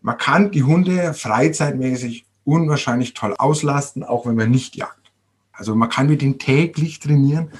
man 0.00 0.18
kann 0.18 0.50
die 0.50 0.64
Hunde 0.64 1.14
freizeitmäßig 1.14 2.26
unwahrscheinlich 2.44 3.14
toll 3.14 3.34
auslasten, 3.36 4.02
auch 4.04 4.26
wenn 4.26 4.36
man 4.36 4.50
nicht 4.50 4.76
jagt. 4.76 5.12
Also 5.52 5.74
man 5.74 5.88
kann 5.88 6.08
mit 6.08 6.22
ihnen 6.22 6.38
täglich 6.38 7.00
trainieren 7.00 7.50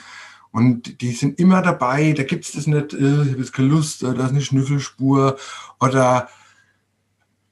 und 0.53 1.01
die 1.01 1.13
sind 1.13 1.39
immer 1.39 1.63
dabei. 1.63 2.13
Da 2.13 2.23
gibt 2.23 2.45
es 2.45 2.53
das 2.53 2.67
nicht, 2.67 2.93
äh, 2.93 2.97
ich 2.97 3.31
habe 3.31 3.39
jetzt 3.39 3.53
keine 3.53 3.69
Lust, 3.69 4.03
da 4.03 4.13
ist 4.13 4.31
eine 4.31 4.41
Schnüffelspur 4.41 5.37
oder 5.81 6.29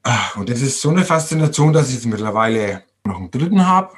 ach, 0.03 0.35
und 0.37 0.49
das 0.49 0.61
ist 0.61 0.81
so 0.81 0.89
eine 0.89 1.05
Faszination, 1.05 1.73
dass 1.73 1.89
ich 1.89 1.95
jetzt 1.95 2.05
mittlerweile 2.07 2.83
noch 3.05 3.17
einen 3.17 3.31
dritten 3.31 3.65
habe. 3.65 3.95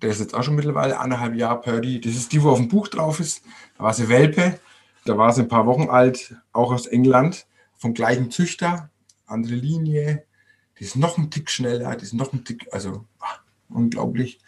Der 0.00 0.10
ist 0.10 0.20
jetzt 0.20 0.34
auch 0.34 0.42
schon 0.42 0.54
mittlerweile 0.54 0.98
anderthalb 0.98 1.34
Jahre 1.34 1.60
Purdy. 1.60 2.00
Das 2.00 2.14
ist 2.14 2.32
die, 2.32 2.42
wo 2.42 2.50
auf 2.50 2.58
dem 2.58 2.68
Buch 2.68 2.88
drauf 2.88 3.20
ist. 3.20 3.42
Da 3.76 3.84
war 3.84 3.92
sie 3.92 4.08
Welpe. 4.08 4.58
Da 5.04 5.16
war 5.16 5.32
sie 5.32 5.42
ein 5.42 5.48
paar 5.48 5.66
Wochen 5.66 5.88
alt, 5.88 6.34
auch 6.52 6.72
aus 6.72 6.86
England, 6.86 7.46
vom 7.76 7.94
gleichen 7.94 8.30
Züchter, 8.30 8.90
andere 9.26 9.54
Linie. 9.54 10.24
Die 10.80 10.84
ist 10.84 10.96
noch 10.96 11.18
ein 11.18 11.30
Tick 11.30 11.50
schneller, 11.50 11.94
die 11.94 12.04
ist 12.04 12.14
noch 12.14 12.32
ein 12.32 12.44
Tick, 12.44 12.66
also 12.72 13.04
ach, 13.20 13.42
unglaublich. 13.68 14.40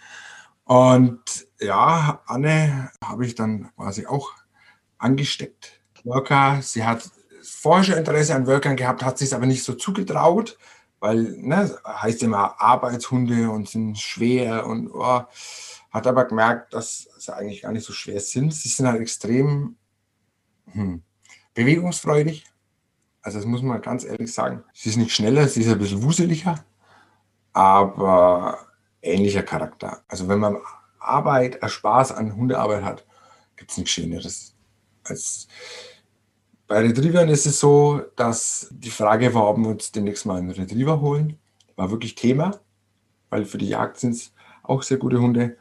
Und 0.65 1.47
ja, 1.61 2.23
Anne 2.27 2.91
habe 3.05 3.27
ich 3.27 3.35
dann 3.35 3.71
quasi 3.77 4.07
auch 4.07 4.33
angesteckt. 4.97 5.81
Worker, 6.05 6.61
sie 6.63 6.85
hat 6.85 7.11
vorher 7.43 7.99
Interesse 7.99 8.35
an 8.35 8.47
Workern 8.47 8.77
gehabt, 8.77 9.05
hat 9.05 9.19
sich 9.19 9.35
aber 9.35 9.47
nicht 9.47 9.63
so 9.63 9.75
zugetraut, 9.75 10.59
weil, 11.01 11.23
ne, 11.39 11.77
heißt 11.87 12.23
immer 12.23 12.61
Arbeitshunde 12.61 13.51
und 13.51 13.69
sind 13.69 13.99
schwer 13.99 14.67
und 14.67 14.91
oh, 14.93 15.23
hat 15.91 16.07
aber 16.07 16.25
gemerkt, 16.25 16.73
dass 16.73 17.09
sie 17.19 17.35
eigentlich 17.35 17.63
gar 17.63 17.73
nicht 17.73 17.85
so 17.85 17.93
schwer 17.93 18.21
sind. 18.21 18.55
Sie 18.55 18.69
sind 18.69 18.87
halt 18.87 19.01
extrem 19.01 19.77
hm, 20.71 21.03
bewegungsfreudig. 21.55 22.45
Also 23.23 23.39
das 23.39 23.47
muss 23.47 23.63
man 23.63 23.81
ganz 23.81 24.05
ehrlich 24.05 24.33
sagen. 24.33 24.65
Sie 24.75 24.91
ist 24.91 24.97
nicht 24.97 25.15
schneller, 25.15 25.47
sie 25.49 25.63
ist 25.63 25.69
ein 25.69 25.79
bisschen 25.79 26.03
wuseliger, 26.03 26.57
aber 27.53 28.59
ähnlicher 29.01 29.43
Charakter. 29.43 30.03
Also 30.09 30.29
wenn 30.29 30.41
man 30.41 30.59
Arbeit, 30.99 31.63
äh, 31.63 31.69
Spaß 31.69 32.13
an 32.13 32.37
Hundearbeit 32.37 32.83
hat, 32.83 33.07
gibt 33.57 33.71
es 33.71 33.77
nichts 33.77 33.93
Schöneres. 33.93 34.55
Als 35.05 35.47
bei 36.67 36.81
Retrievern 36.81 37.29
ist 37.29 37.47
es 37.47 37.61
so, 37.61 38.03
dass 38.17 38.69
die 38.71 38.91
Frage 38.91 39.35
war, 39.35 39.49
ob 39.49 39.59
wir 39.59 39.69
uns 39.69 39.93
demnächst 39.93 40.27
mal 40.27 40.39
einen 40.39 40.51
Retriever 40.51 41.01
holen. 41.01 41.39
War 41.77 41.91
wirklich 41.91 42.15
Thema, 42.15 42.61
weil 43.31 43.45
für 43.45 43.59
die 43.59 43.69
Jagd 43.69 43.99
sind 43.99 44.15
es 44.15 44.33
auch 44.63 44.83
sehr 44.83 44.97
gute 44.97 45.21
Hunde. 45.21 45.57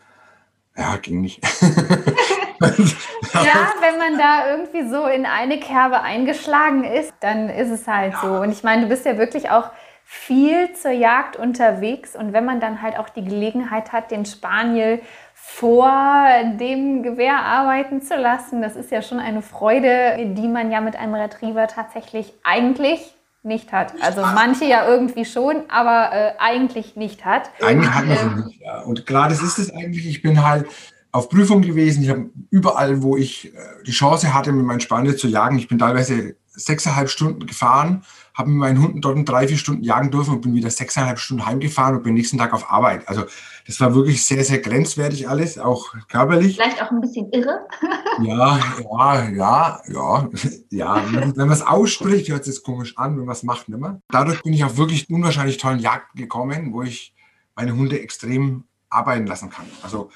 Ja, 0.75 0.97
ging 0.97 1.21
nicht. 1.21 1.41
ja, 2.61 3.73
wenn 3.79 3.97
man 3.97 4.17
da 4.17 4.51
irgendwie 4.51 4.89
so 4.89 5.05
in 5.07 5.25
eine 5.25 5.59
Kerbe 5.59 6.01
eingeschlagen 6.01 6.83
ist, 6.83 7.13
dann 7.19 7.49
ist 7.49 7.69
es 7.69 7.87
halt 7.87 8.13
ja. 8.13 8.21
so. 8.21 8.27
Und 8.41 8.51
ich 8.51 8.63
meine, 8.63 8.83
du 8.83 8.87
bist 8.87 9.05
ja 9.05 9.17
wirklich 9.17 9.49
auch 9.49 9.71
viel 10.03 10.73
zur 10.73 10.91
Jagd 10.91 11.37
unterwegs 11.37 12.17
und 12.17 12.33
wenn 12.33 12.43
man 12.43 12.59
dann 12.59 12.81
halt 12.81 12.99
auch 12.99 13.07
die 13.07 13.23
Gelegenheit 13.23 13.93
hat, 13.93 14.11
den 14.11 14.25
Spaniel 14.25 15.01
vor 15.33 16.27
dem 16.59 17.01
Gewehr 17.01 17.39
arbeiten 17.39 18.01
zu 18.01 18.15
lassen, 18.15 18.61
das 18.61 18.75
ist 18.75 18.91
ja 18.91 19.01
schon 19.01 19.19
eine 19.19 19.41
Freude, 19.41 20.33
die 20.35 20.47
man 20.49 20.69
ja 20.69 20.81
mit 20.81 20.97
einem 20.97 21.15
Retriever 21.15 21.67
tatsächlich 21.67 22.33
eigentlich 22.43 23.15
nicht 23.43 23.71
hat. 23.71 23.93
Also 24.01 24.21
manche 24.21 24.65
ja 24.65 24.85
irgendwie 24.85 25.25
schon, 25.25 25.63
aber 25.69 26.13
äh, 26.13 26.33
eigentlich 26.39 26.95
nicht 26.95 27.25
hat. 27.25 27.49
Eigentlich 27.61 27.89
hat 27.89 28.05
man 28.05 28.17
sie 28.17 28.45
nicht, 28.45 28.61
ja. 28.61 28.81
Und 28.81 29.05
klar, 29.07 29.29
das 29.29 29.41
ist 29.41 29.57
es 29.57 29.73
eigentlich. 29.73 30.07
Ich 30.07 30.21
bin 30.21 30.43
halt 30.43 30.67
auf 31.11 31.29
Prüfung 31.29 31.61
gewesen. 31.61 32.03
Ich 32.03 32.09
habe 32.09 32.29
überall, 32.49 33.03
wo 33.03 33.17
ich 33.17 33.53
äh, 33.53 33.57
die 33.85 33.91
Chance 33.91 34.33
hatte, 34.33 34.51
mit 34.51 34.65
meinem 34.65 34.79
Spanier 34.79 35.17
zu 35.17 35.27
jagen, 35.27 35.57
ich 35.57 35.67
bin 35.67 35.79
teilweise 35.79 36.35
sechseinhalb 36.53 37.09
Stunden 37.09 37.45
gefahren, 37.45 38.03
habe 38.33 38.49
mit 38.49 38.59
meinen 38.59 38.81
Hunden 38.81 39.01
dort 39.01 39.27
drei, 39.27 39.47
vier 39.47 39.57
Stunden 39.57 39.83
jagen 39.83 40.11
dürfen 40.11 40.35
und 40.35 40.41
bin 40.41 40.53
wieder 40.53 40.69
sechseinhalb 40.69 41.19
Stunden 41.19 41.45
heimgefahren 41.45 41.95
und 41.95 42.03
bin 42.03 42.13
nächsten 42.13 42.37
Tag 42.37 42.53
auf 42.53 42.71
Arbeit. 42.71 43.07
Also 43.07 43.23
das 43.67 43.79
war 43.79 43.95
wirklich 43.95 44.25
sehr, 44.25 44.43
sehr 44.43 44.59
grenzwertig 44.59 45.29
alles, 45.29 45.57
auch 45.57 45.93
körperlich. 46.09 46.55
Vielleicht 46.55 46.81
auch 46.81 46.91
ein 46.91 47.01
bisschen 47.01 47.29
irre. 47.31 47.67
ja, 48.23 48.59
ja, 48.83 49.29
ja, 49.29 49.81
ja, 49.87 50.29
ja. 50.69 51.03
Wenn 51.11 51.35
man 51.35 51.51
es 51.51 51.61
ausspricht, 51.61 52.29
hört 52.29 52.47
es 52.47 52.63
komisch 52.63 52.97
an, 52.97 53.17
wenn 53.17 53.25
man 53.25 53.35
es 53.35 53.43
macht, 53.43 53.69
nicht 53.69 53.79
mehr. 53.79 54.01
Dadurch 54.09 54.43
bin 54.43 54.53
ich 54.53 54.63
auf 54.63 54.77
wirklich 54.77 55.09
unwahrscheinlich 55.09 55.57
tollen 55.57 55.79
Jagden 55.79 56.17
gekommen, 56.19 56.73
wo 56.73 56.83
ich 56.83 57.13
meine 57.55 57.75
Hunde 57.75 57.99
extrem 57.99 58.65
arbeiten 58.89 59.25
lassen 59.25 59.49
kann. 59.49 59.65
Also 59.83 60.09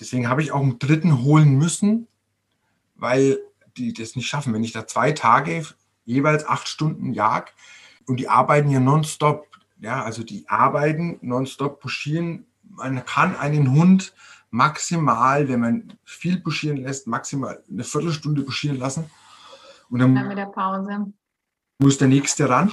deswegen 0.00 0.28
habe 0.28 0.42
ich 0.42 0.52
auch 0.52 0.62
einen 0.62 0.78
dritten 0.78 1.22
holen 1.22 1.56
müssen, 1.56 2.08
weil 2.94 3.38
die 3.76 3.92
das 3.92 4.16
nicht 4.16 4.28
schaffen. 4.28 4.52
Wenn 4.52 4.64
ich 4.64 4.72
da 4.72 4.86
zwei 4.86 5.12
Tage 5.12 5.66
jeweils 6.04 6.46
acht 6.46 6.68
Stunden 6.68 7.12
jag 7.12 7.52
und 8.06 8.18
die 8.18 8.28
arbeiten 8.28 8.70
ja 8.70 8.80
nonstop, 8.80 9.48
ja, 9.80 10.02
also 10.02 10.22
die 10.22 10.48
arbeiten 10.48 11.18
nonstop, 11.22 11.80
pushieren. 11.80 12.46
Man 12.62 13.04
kann 13.04 13.36
einen 13.36 13.72
Hund 13.72 14.14
maximal, 14.50 15.48
wenn 15.48 15.60
man 15.60 15.92
viel 16.04 16.40
pushieren 16.40 16.76
lässt, 16.76 17.06
maximal 17.06 17.62
eine 17.68 17.84
Viertelstunde 17.84 18.42
pushieren 18.42 18.78
lassen. 18.78 19.10
Und 19.90 19.98
dann, 19.98 20.14
dann 20.14 20.28
mit 20.28 20.38
der 20.38 20.46
Pause. 20.46 21.12
muss 21.78 21.98
der 21.98 22.08
nächste 22.08 22.48
ran. 22.48 22.72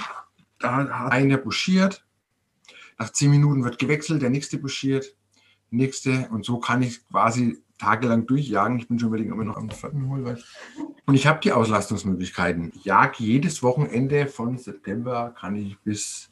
Da 0.58 0.76
hat 0.76 1.12
einer 1.12 1.38
pushiert. 1.38 2.04
Nach 2.98 3.10
zehn 3.10 3.30
Minuten 3.30 3.64
wird 3.64 3.78
gewechselt, 3.78 4.22
der 4.22 4.30
nächste 4.30 4.58
pushiert, 4.58 5.16
nächste. 5.70 6.28
Und 6.30 6.44
so 6.44 6.58
kann 6.58 6.82
ich 6.82 7.06
quasi 7.08 7.62
tagelang 7.78 8.26
durchjagen. 8.26 8.78
Ich 8.78 8.88
bin 8.88 8.98
schon 8.98 9.08
überlegen, 9.08 9.32
ob 9.32 9.40
ich 9.40 9.46
noch 9.46 9.56
am 9.56 9.70
vierten 9.70 10.08
hole. 10.08 10.38
Und 11.06 11.14
ich 11.14 11.26
habe 11.26 11.40
die 11.40 11.52
Auslastungsmöglichkeiten. 11.52 12.72
Ich 12.74 12.84
jag 12.84 13.18
jedes 13.18 13.62
Wochenende 13.62 14.26
von 14.26 14.58
September 14.58 15.34
kann 15.38 15.56
ich 15.56 15.78
bis 15.80 16.28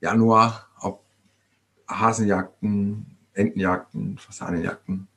Januar 0.00 0.68
auf 0.76 0.98
Hasenjagden, 1.88 3.16
Entenjagden, 3.32 4.18
Fasanenjagden. 4.18 5.08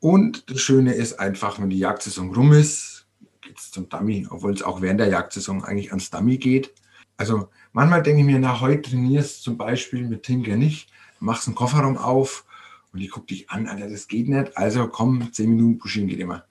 Und 0.00 0.50
das 0.50 0.60
Schöne 0.60 0.94
ist 0.94 1.18
einfach, 1.20 1.60
wenn 1.60 1.70
die 1.70 1.78
Jagdsaison 1.78 2.34
rum 2.34 2.52
ist, 2.52 3.06
geht 3.40 3.58
es 3.58 3.70
zum 3.70 3.88
Dummy, 3.88 4.26
obwohl 4.30 4.52
es 4.52 4.62
auch 4.62 4.82
während 4.82 5.00
der 5.00 5.08
Jagdsaison 5.08 5.64
eigentlich 5.64 5.90
ans 5.90 6.10
Dummy 6.10 6.38
geht. 6.38 6.72
Also 7.16 7.48
manchmal 7.72 8.02
denke 8.02 8.20
ich 8.20 8.26
mir, 8.26 8.38
na, 8.38 8.60
heute 8.60 8.90
trainierst 8.90 9.38
du 9.38 9.50
zum 9.50 9.58
Beispiel 9.58 10.08
mit 10.08 10.24
Tinker 10.24 10.56
nicht, 10.56 10.90
machst 11.20 11.46
einen 11.46 11.54
Kofferraum 11.54 11.96
auf 11.96 12.44
und 12.92 13.00
die 13.00 13.08
guckt 13.08 13.30
dich 13.30 13.50
an, 13.50 13.66
Alter, 13.66 13.88
das 13.88 14.08
geht 14.08 14.28
nicht. 14.28 14.56
Also 14.56 14.86
komm, 14.88 15.32
zehn 15.32 15.50
Minuten 15.50 15.78
pushen 15.78 16.06
geht 16.06 16.20
immer. 16.20 16.44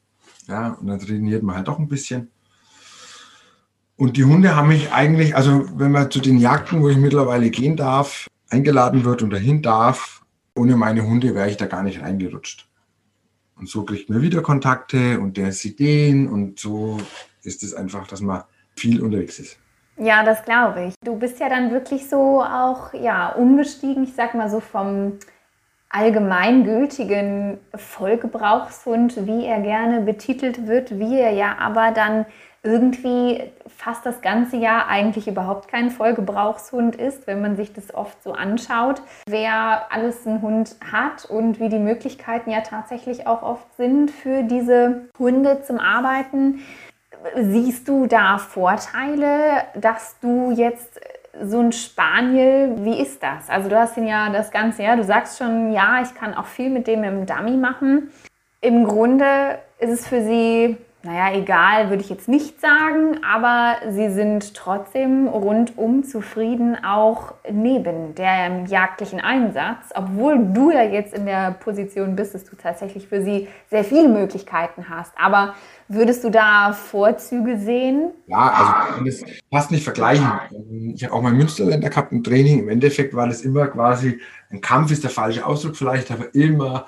Ja, 0.47 0.69
und 0.69 0.87
dann 0.87 0.99
trainiert 0.99 1.43
man 1.43 1.55
halt 1.55 1.69
auch 1.69 1.79
ein 1.79 1.87
bisschen. 1.87 2.31
Und 3.95 4.17
die 4.17 4.25
Hunde 4.25 4.55
haben 4.55 4.69
mich 4.69 4.91
eigentlich, 4.91 5.35
also 5.35 5.65
wenn 5.77 5.91
man 5.91 6.09
zu 6.09 6.19
den 6.19 6.39
Jagden, 6.39 6.81
wo 6.81 6.89
ich 6.89 6.97
mittlerweile 6.97 7.51
gehen 7.51 7.77
darf, 7.77 8.27
eingeladen 8.49 9.05
wird 9.05 9.21
und 9.21 9.29
dahin 9.29 9.61
darf, 9.61 10.23
ohne 10.55 10.75
meine 10.75 11.05
Hunde 11.05 11.35
wäre 11.35 11.49
ich 11.49 11.57
da 11.57 11.67
gar 11.67 11.83
nicht 11.83 12.01
reingerutscht. 12.01 12.67
Und 13.55 13.69
so 13.69 13.83
kriegt 13.83 14.09
man 14.09 14.23
wieder 14.23 14.41
Kontakte 14.41 15.19
und 15.19 15.37
der 15.37 15.51
sieht 15.51 15.79
den 15.79 16.27
und 16.27 16.59
so 16.59 16.99
ist 17.43 17.61
es 17.61 17.75
einfach, 17.75 18.07
dass 18.07 18.21
man 18.21 18.43
viel 18.75 19.01
unterwegs 19.01 19.37
ist. 19.37 19.59
Ja, 19.97 20.23
das 20.23 20.43
glaube 20.43 20.87
ich. 20.87 20.95
Du 21.05 21.15
bist 21.15 21.39
ja 21.39 21.47
dann 21.47 21.71
wirklich 21.71 22.09
so 22.09 22.41
auch 22.41 22.93
ja, 22.93 23.29
umgestiegen, 23.29 24.03
ich 24.03 24.15
sag 24.15 24.33
mal 24.33 24.49
so 24.49 24.59
vom 24.59 25.19
allgemeingültigen 25.91 27.59
Vollgebrauchshund, 27.75 29.25
wie 29.27 29.45
er 29.45 29.59
gerne 29.59 30.01
betitelt 30.01 30.67
wird, 30.67 30.97
wie 30.99 31.19
er 31.19 31.31
ja 31.31 31.57
aber 31.59 31.91
dann 31.91 32.25
irgendwie 32.63 33.41
fast 33.65 34.05
das 34.05 34.21
ganze 34.21 34.57
Jahr 34.57 34.87
eigentlich 34.87 35.27
überhaupt 35.27 35.67
kein 35.67 35.89
Vollgebrauchshund 35.89 36.95
ist, 36.95 37.25
wenn 37.25 37.41
man 37.41 37.55
sich 37.55 37.73
das 37.73 37.93
oft 37.93 38.21
so 38.21 38.33
anschaut, 38.33 39.01
wer 39.25 39.91
alles 39.91 40.27
einen 40.27 40.43
Hund 40.43 40.75
hat 40.91 41.25
und 41.25 41.59
wie 41.59 41.69
die 41.69 41.79
Möglichkeiten 41.79 42.51
ja 42.51 42.61
tatsächlich 42.61 43.25
auch 43.25 43.41
oft 43.41 43.73
sind 43.77 44.11
für 44.11 44.43
diese 44.43 45.09
Hunde 45.17 45.63
zum 45.63 45.79
Arbeiten. 45.79 46.59
Siehst 47.35 47.87
du 47.87 48.05
da 48.05 48.37
Vorteile, 48.37 49.63
dass 49.75 50.19
du 50.21 50.51
jetzt 50.51 50.99
so 51.39 51.59
ein 51.59 51.71
Spaniel, 51.71 52.75
wie 52.79 52.99
ist 52.99 53.23
das? 53.23 53.49
Also 53.49 53.69
du 53.69 53.79
hast 53.79 53.97
ihn 53.97 54.07
ja 54.07 54.29
das 54.29 54.51
ganze 54.51 54.83
Jahr, 54.83 54.97
du 54.97 55.03
sagst 55.03 55.37
schon, 55.37 55.71
ja, 55.71 56.01
ich 56.01 56.13
kann 56.13 56.33
auch 56.33 56.45
viel 56.45 56.69
mit 56.69 56.87
dem 56.87 57.03
im 57.03 57.25
Dummy 57.25 57.57
machen. 57.57 58.11
Im 58.59 58.85
Grunde 58.85 59.59
ist 59.79 59.91
es 59.91 60.07
für 60.07 60.21
sie 60.21 60.77
naja, 61.03 61.35
egal 61.35 61.89
würde 61.89 62.03
ich 62.03 62.09
jetzt 62.09 62.27
nicht 62.27 62.61
sagen, 62.61 63.23
aber 63.23 63.77
sie 63.89 64.11
sind 64.11 64.53
trotzdem 64.53 65.27
rundum 65.27 66.03
zufrieden, 66.03 66.77
auch 66.85 67.33
neben 67.51 68.13
dem 68.13 68.67
jagdlichen 68.67 69.19
Einsatz, 69.19 69.89
obwohl 69.95 70.37
du 70.53 70.69
ja 70.69 70.83
jetzt 70.83 71.15
in 71.15 71.25
der 71.25 71.51
Position 71.51 72.15
bist, 72.15 72.35
dass 72.35 72.45
du 72.45 72.55
tatsächlich 72.55 73.07
für 73.07 73.23
sie 73.23 73.47
sehr 73.71 73.83
viele 73.83 74.09
Möglichkeiten 74.09 74.89
hast. 74.89 75.11
Aber 75.17 75.55
würdest 75.87 76.23
du 76.23 76.29
da 76.29 76.71
Vorzüge 76.71 77.57
sehen? 77.57 78.11
Ja, 78.27 78.85
also 78.91 79.03
das 79.03 79.23
fast 79.49 79.71
nicht 79.71 79.83
vergleichen. 79.83 80.29
Ich 80.93 81.03
habe 81.03 81.15
auch 81.15 81.21
mein 81.23 81.35
Münsterländer 81.35 81.89
gehabt 81.89 82.11
im 82.11 82.23
Training. 82.23 82.59
Im 82.59 82.69
Endeffekt 82.69 83.15
war 83.15 83.27
das 83.27 83.41
immer 83.41 83.67
quasi, 83.67 84.19
ein 84.51 84.61
Kampf 84.61 84.91
ist 84.91 85.03
der 85.03 85.09
falsche 85.09 85.45
Ausdruck 85.45 85.75
vielleicht, 85.75 86.11
aber 86.11 86.33
immer 86.35 86.85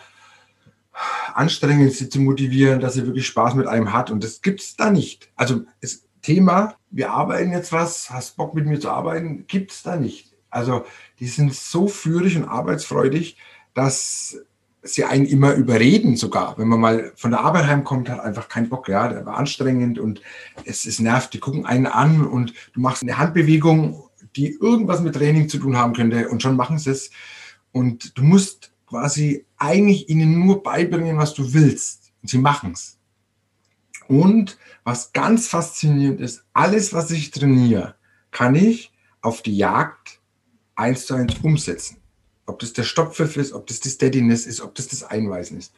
anstrengend, 1.33 1.93
sie 1.93 2.09
zu 2.09 2.19
motivieren, 2.19 2.79
dass 2.79 2.93
sie 2.93 3.05
wirklich 3.05 3.27
Spaß 3.27 3.55
mit 3.55 3.67
einem 3.67 3.93
hat. 3.93 4.12
Und 4.12 4.23
das 4.23 4.41
gibt 4.41 4.62
es 4.62 4.75
da 4.75 4.91
nicht. 4.91 5.29
Also 5.35 5.62
das 5.81 6.05
Thema, 6.21 6.75
wir 6.89 7.12
arbeiten 7.12 7.51
jetzt 7.51 7.71
was, 7.71 8.09
hast 8.09 8.38
Bock 8.38 8.53
mit 8.53 8.65
mir 8.65 8.79
zu 8.79 8.89
arbeiten, 8.89 9.45
gibt 9.47 9.71
es 9.71 9.83
da 9.83 9.95
nicht. 9.95 10.33
Also 10.50 10.85
die 11.19 11.27
sind 11.27 11.53
so 11.53 11.88
führig 11.88 12.38
und 12.38 12.45
arbeitsfreudig, 12.45 13.38
dass 13.73 14.38
sie 14.83 15.05
einen 15.05 15.25
immer 15.25 15.53
überreden 15.53 16.17
sogar. 16.17 16.57
Wenn 16.57 16.67
man 16.67 16.79
mal 16.79 17.13
von 17.15 17.31
der 17.31 17.39
Arbeit 17.39 17.67
heimkommt, 17.67 18.09
hat 18.09 18.19
einfach 18.19 18.50
keinen 18.50 18.69
Bock. 18.69 18.89
Ja, 18.89 19.07
der 19.07 19.25
war 19.25 19.38
anstrengend 19.38 19.97
und 19.97 20.21
es 20.65 20.85
ist 20.85 21.00
nervt. 21.00 21.33
Die 21.33 21.39
gucken 21.39 21.65
einen 21.65 21.88
an 21.88 22.27
und 22.27 22.53
du 22.73 22.81
machst 22.81 23.01
eine 23.01 23.17
Handbewegung, 23.17 24.03
die 24.35 24.57
irgendwas 24.59 25.01
mit 25.01 25.15
Training 25.15 25.50
zu 25.50 25.57
tun 25.57 25.77
haben 25.77 25.93
könnte 25.93 26.29
und 26.29 26.41
schon 26.41 26.55
machen 26.55 26.77
sie 26.77 26.91
es. 26.91 27.12
Und 27.71 28.17
du 28.17 28.23
musst 28.23 28.73
quasi 28.88 29.45
eigentlich 29.63 30.10
ihnen 30.10 30.46
nur 30.46 30.62
beibringen, 30.62 31.17
was 31.17 31.34
du 31.34 31.53
willst. 31.53 32.12
Und 32.22 32.29
sie 32.29 32.38
machen 32.38 32.74
es. 32.74 33.00
Und 34.08 34.58
was 34.84 35.13
ganz 35.13 35.48
faszinierend 35.48 36.20
ist, 36.20 36.43
alles, 36.53 36.93
was 36.93 37.10
ich 37.12 37.32
trainiere, 37.32 37.96
kann 38.32 38.55
ich 38.55 38.91
auf 39.22 39.41
die 39.41 39.55
Jagd 39.55 40.20
eins 40.75 41.05
zu 41.05 41.13
eins 41.13 41.36
umsetzen. 41.41 41.98
Ob 42.46 42.60
das 42.60 42.74
der 42.74 42.84
Stopppfiff 42.84 43.38
ist, 43.38 43.53
ob 43.53 43.67
das 43.67 43.79
die 43.79 43.89
Steadiness 43.89 44.46
ist, 44.46 44.60
ob 44.60 44.75
das 44.75 44.89
das 44.89 45.03
Einweisen 45.03 45.58
ist. 45.58 45.74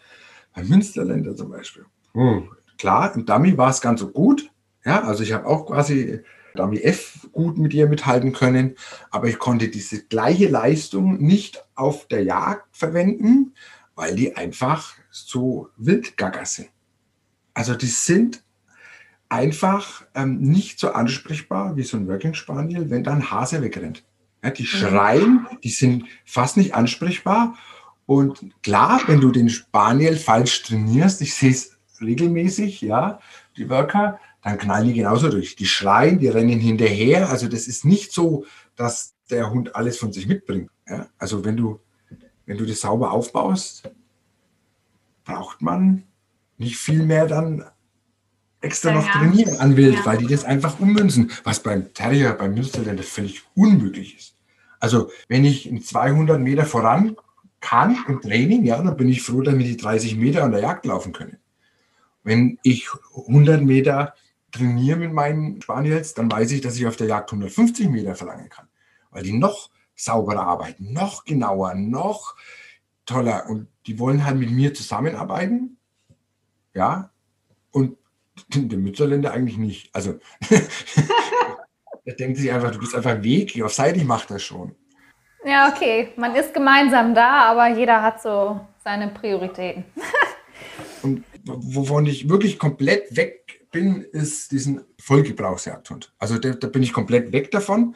Bei 0.56 0.64
Münsterländer 0.64 1.36
zum 1.36 1.52
Beispiel. 1.52 1.86
Hm. 2.14 2.50
Klar, 2.80 3.14
im 3.16 3.26
Dummy 3.26 3.56
war 3.58 3.70
es 3.70 3.82
ganz 3.82 4.00
so 4.00 4.10
gut. 4.10 4.50
Ja, 4.84 5.04
also 5.04 5.22
ich 5.22 5.34
habe 5.34 5.46
auch 5.46 5.68
quasi 5.68 6.22
Dummy 6.56 6.80
F 6.80 7.28
gut 7.32 7.58
mit 7.58 7.74
ihr 7.74 7.88
mithalten 7.88 8.34
können, 8.34 8.76
aber 9.12 9.28
ich 9.28 9.38
konnte 9.38 9.68
diese 9.68 10.04
gleiche 10.04 10.48
Leistung 10.48 11.18
nicht 11.18 11.64
auf 11.76 12.08
der 12.08 12.24
Jagd 12.24 12.76
verwenden, 12.76 13.54
weil 13.96 14.16
die 14.16 14.36
einfach 14.36 14.94
so 15.10 15.70
wildgagger 15.78 16.46
sind. 16.46 16.70
Also 17.54 17.76
die 17.76 17.88
sind 17.88 18.44
einfach 19.30 20.06
ähm, 20.14 20.40
nicht 20.40 20.80
so 20.80 20.92
ansprechbar 20.92 21.76
wie 21.76 21.84
so 21.84 21.98
ein 21.98 22.08
Working 22.08 22.34
Spaniel, 22.34 22.90
wenn 22.90 23.04
da 23.04 23.14
ein 23.14 23.32
Hase 23.32 23.62
wegrennt. 23.62 24.04
Ja, 24.44 24.52
die 24.52 24.64
mhm. 24.64 24.68
schreien, 24.68 25.48
die 25.64 25.70
sind 25.70 26.06
fast 26.26 26.58
nicht 26.58 26.76
ansprechbar. 26.76 27.56
Und 28.06 28.52
klar, 28.62 29.02
wenn 29.08 29.22
du 29.22 29.32
den 29.32 29.50
Spaniel 29.50 30.16
falsch 30.16 30.64
trainierst, 30.64 31.22
ich 31.22 31.34
sehe 31.34 31.52
es 31.52 31.78
regelmäßig, 32.02 32.82
ja, 32.82 33.20
die 33.58 33.70
Worker, 33.70 34.20
dann 34.44 34.60
knallen 34.60 34.88
die 34.88 34.94
genauso 34.94 35.30
durch. 35.30 35.56
Die 35.56 35.66
schreien, 35.66 36.20
die 36.20 36.28
rennen 36.28 36.60
hinterher. 36.60 37.30
Also 37.30 37.48
das 37.48 37.68
ist 37.68 37.84
nicht 37.84 38.12
so, 38.12 38.46
dass 38.76 39.16
der 39.32 39.50
Hund 39.50 39.76
alles 39.76 39.98
von 39.98 40.14
sich 40.14 40.28
mitbringt. 40.28 40.70
Ja? 40.88 41.08
Also 41.18 41.44
wenn 41.44 41.58
du, 41.58 41.80
wenn 42.46 42.58
du 42.58 42.66
das 42.66 42.82
sauber 42.82 43.12
aufbaust, 43.12 43.90
braucht 45.24 45.62
man 45.62 46.04
nicht 46.58 46.78
viel 46.78 47.04
mehr 47.04 47.28
dann 47.28 47.66
extra 48.62 48.92
noch 48.92 49.08
trainieren 49.08 49.58
an 49.60 49.78
Wild, 49.78 49.96
ja. 49.96 50.06
weil 50.06 50.18
die 50.18 50.28
das 50.28 50.44
einfach 50.44 50.80
ummünzen, 50.80 51.32
was 51.44 51.62
beim 51.62 51.94
Terrier, 51.94 52.34
beim 52.34 52.54
Münsterländer 52.54 53.04
völlig 53.04 53.44
unmöglich 53.56 54.18
ist. 54.18 54.36
Also 54.80 55.12
wenn 55.28 55.46
ich 55.46 55.68
in 55.68 55.82
200 55.82 56.40
Meter 56.40 56.66
voran 56.66 57.16
kann 57.60 57.98
im 58.08 58.22
Training, 58.22 58.64
ja, 58.66 58.82
dann 58.82 58.98
bin 58.98 59.10
ich 59.10 59.22
froh, 59.22 59.42
damit 59.42 59.66
die 59.66 59.78
30 59.78 60.18
Meter 60.18 60.44
an 60.44 60.52
der 60.52 60.62
Jagd 60.62 60.86
laufen 60.86 61.14
können. 61.14 61.38
Wenn 62.24 62.60
ich 62.64 62.90
100 63.28 63.62
Meter 63.62 64.14
trainiere 64.52 64.98
mit 64.98 65.14
meinen 65.14 65.62
Spaniels, 65.62 66.14
dann 66.14 66.32
weiß 66.32 66.52
ich, 66.52 66.62
dass 66.62 66.76
ich 66.76 66.88
auf 66.88 66.96
der 66.96 67.08
Jagd 67.08 67.32
150 67.32 67.90
Meter 67.90 68.16
verlangen 68.16 68.50
kann, 68.50 68.68
weil 69.12 69.24
die 69.24 69.34
noch 69.34 69.70
sauberer 69.96 70.42
arbeiten, 70.42 70.94
noch 70.94 71.26
genauer, 71.26 71.76
noch 71.76 72.36
toller 73.06 73.50
und 73.50 73.68
die 73.88 74.00
wollen 74.00 74.26
halt 74.26 74.38
mit 74.38 74.52
mir 74.52 74.74
zusammenarbeiten. 74.74 75.78
Ja, 76.74 77.12
und 77.72 77.98
der 78.54 78.78
Mützerländer 78.78 79.32
eigentlich 79.32 79.58
nicht. 79.58 79.94
Also, 79.96 80.20
er 82.06 82.14
denkt 82.16 82.38
sich 82.38 82.52
einfach, 82.52 82.72
du 82.72 82.80
bist 82.80 82.96
einfach 82.96 83.22
Weg, 83.24 83.62
auf 83.62 83.74
Seite, 83.74 84.00
ich 84.00 84.06
mache 84.06 84.34
das 84.34 84.44
schon. 84.44 84.76
Ja, 85.46 85.72
okay, 85.72 86.12
man 86.16 86.36
ist 86.36 86.54
gemeinsam 86.54 87.14
da, 87.14 87.52
aber 87.52 87.68
jeder 87.68 88.02
hat 88.02 88.22
so 88.22 88.60
seine 88.84 89.10
Prioritäten. 89.10 89.86
und 91.04 91.24
wovon 91.44 92.08
ich 92.08 92.28
wirklich 92.28 92.58
komplett 92.58 93.16
weg 93.16 93.68
bin, 93.72 94.02
ist 94.02 94.52
diesen 94.52 94.84
Vollgebrauchsjagdhund. 95.00 96.14
Also 96.18 96.40
da, 96.40 96.52
da 96.52 96.68
bin 96.68 96.82
ich 96.82 96.94
komplett 96.94 97.32
weg 97.32 97.52
davon, 97.52 97.96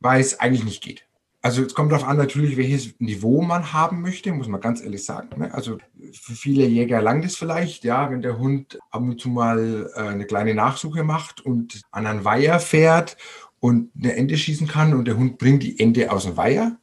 weil 0.00 0.20
es 0.20 0.40
eigentlich 0.40 0.64
nicht 0.64 0.82
geht. 0.82 1.07
Also 1.48 1.62
es 1.62 1.72
kommt 1.72 1.92
darauf 1.92 2.06
an 2.06 2.18
natürlich, 2.18 2.58
welches 2.58 3.00
Niveau 3.00 3.40
man 3.40 3.72
haben 3.72 4.02
möchte, 4.02 4.30
muss 4.32 4.48
man 4.48 4.60
ganz 4.60 4.82
ehrlich 4.82 5.02
sagen. 5.02 5.30
Ne? 5.40 5.54
Also 5.54 5.78
für 6.12 6.34
viele 6.34 6.66
Jäger 6.66 7.00
langt 7.00 7.24
es 7.24 7.36
vielleicht, 7.36 7.84
ja, 7.84 8.10
wenn 8.10 8.20
der 8.20 8.38
Hund 8.38 8.78
ab 8.90 9.00
und 9.00 9.18
zu 9.18 9.30
mal 9.30 9.90
äh, 9.94 10.00
eine 10.00 10.26
kleine 10.26 10.54
Nachsuche 10.54 11.04
macht 11.04 11.40
und 11.40 11.80
an 11.90 12.06
einen 12.06 12.26
Weiher 12.26 12.60
fährt 12.60 13.16
und 13.60 13.90
eine 13.96 14.14
Ente 14.14 14.36
schießen 14.36 14.68
kann 14.68 14.92
und 14.92 15.06
der 15.06 15.16
Hund 15.16 15.38
bringt 15.38 15.62
die 15.62 15.80
Ente 15.80 16.12
aus 16.12 16.24
dem 16.24 16.36
Weiher. 16.36 16.76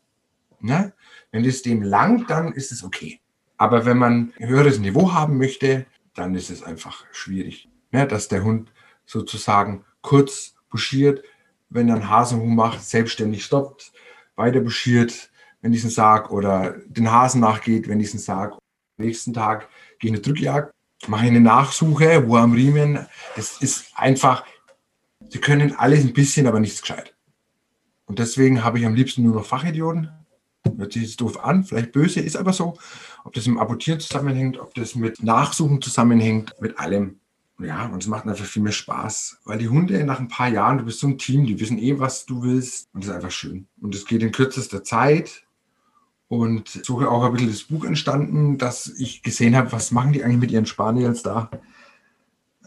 Ne? 0.59 0.93
Wenn 1.31 1.45
es 1.45 1.61
dem 1.61 1.83
langt, 1.83 2.31
dann 2.31 2.51
ist 2.51 2.71
es 2.71 2.83
okay. 2.83 3.19
Aber 3.57 3.85
wenn 3.85 3.99
man 3.99 4.33
ein 4.39 4.47
höheres 4.47 4.79
Niveau 4.79 5.13
haben 5.13 5.37
möchte, 5.37 5.85
dann 6.15 6.33
ist 6.33 6.49
es 6.49 6.63
einfach 6.63 7.05
schwierig 7.11 7.69
ne, 7.95 8.05
dass 8.05 8.27
der 8.27 8.43
Hund 8.43 8.71
sozusagen 9.05 9.85
kurz 10.01 10.55
buschiert, 10.69 11.23
wenn 11.69 11.89
er 11.89 11.95
einen 11.95 12.09
Hasenhuhn 12.09 12.55
macht, 12.55 12.83
selbstständig 12.83 13.43
stoppt, 13.43 13.91
weiter 14.35 14.61
buschiert, 14.61 15.31
wenn 15.61 15.73
ich 15.73 15.83
es 15.83 15.95
sage, 15.95 16.29
oder 16.29 16.75
den 16.87 17.11
Hasen 17.11 17.41
nachgeht, 17.41 17.87
wenn 17.87 17.99
ich 17.99 18.13
es 18.13 18.25
sage. 18.25 18.53
Am 18.53 19.05
nächsten 19.05 19.33
Tag 19.33 19.67
gehe 19.99 20.11
ich 20.11 20.15
eine 20.15 20.21
Drückjagd, 20.21 20.71
mache 21.07 21.25
eine 21.25 21.41
Nachsuche, 21.41 22.27
wo 22.27 22.37
am 22.37 22.53
Riemen. 22.53 23.05
Das 23.35 23.61
ist 23.61 23.91
einfach, 23.95 24.45
sie 25.29 25.39
können 25.39 25.75
alles 25.75 26.01
ein 26.01 26.13
bisschen, 26.13 26.47
aber 26.47 26.59
nichts 26.59 26.81
gescheit. 26.81 27.15
Und 28.05 28.19
deswegen 28.19 28.63
habe 28.63 28.79
ich 28.79 28.85
am 28.85 28.95
liebsten 28.95 29.23
nur 29.23 29.35
noch 29.35 29.45
Fachidioten. 29.45 30.11
Hört 30.77 30.93
sich 30.93 31.03
jetzt 31.03 31.21
doof 31.21 31.43
an, 31.43 31.63
vielleicht 31.63 31.91
böse, 31.91 32.19
ist 32.19 32.37
aber 32.37 32.53
so. 32.53 32.77
Ob 33.23 33.33
das 33.33 33.47
mit 33.47 33.59
Apportieren 33.59 33.99
zusammenhängt, 33.99 34.59
ob 34.59 34.73
das 34.73 34.95
mit 34.95 35.21
Nachsuchen 35.21 35.81
zusammenhängt, 35.81 36.53
mit 36.59 36.79
allem. 36.79 37.19
Ja, 37.59 37.85
und 37.85 38.03
es 38.03 38.07
macht 38.07 38.27
einfach 38.27 38.45
viel 38.45 38.61
mehr 38.61 38.73
Spaß, 38.73 39.39
weil 39.45 39.57
die 39.57 39.69
Hunde 39.69 40.03
nach 40.03 40.19
ein 40.19 40.27
paar 40.27 40.49
Jahren, 40.49 40.79
du 40.79 40.85
bist 40.85 40.99
so 40.99 41.07
ein 41.07 41.17
Team, 41.17 41.45
die 41.45 41.57
wissen 41.59 41.77
eh, 41.77 41.99
was 41.99 42.25
du 42.25 42.43
willst 42.43 42.89
und 42.93 43.03
das 43.03 43.09
ist 43.09 43.15
einfach 43.15 43.31
schön. 43.31 43.67
Und 43.79 43.95
es 43.95 44.05
geht 44.05 44.21
in 44.21 44.33
kürzester 44.33 44.83
Zeit 44.83 45.45
und 46.27 46.67
so 46.83 46.99
auch 47.07 47.23
ein 47.23 47.31
bisschen 47.31 47.49
das 47.49 47.63
Buch 47.63 47.85
entstanden, 47.85 48.57
dass 48.57 48.87
ich 48.87 49.23
gesehen 49.23 49.55
habe, 49.55 49.71
was 49.71 49.91
machen 49.91 50.11
die 50.11 50.23
eigentlich 50.23 50.39
mit 50.39 50.51
ihren 50.51 50.65
Spaniels 50.65 51.23
da. 51.23 51.49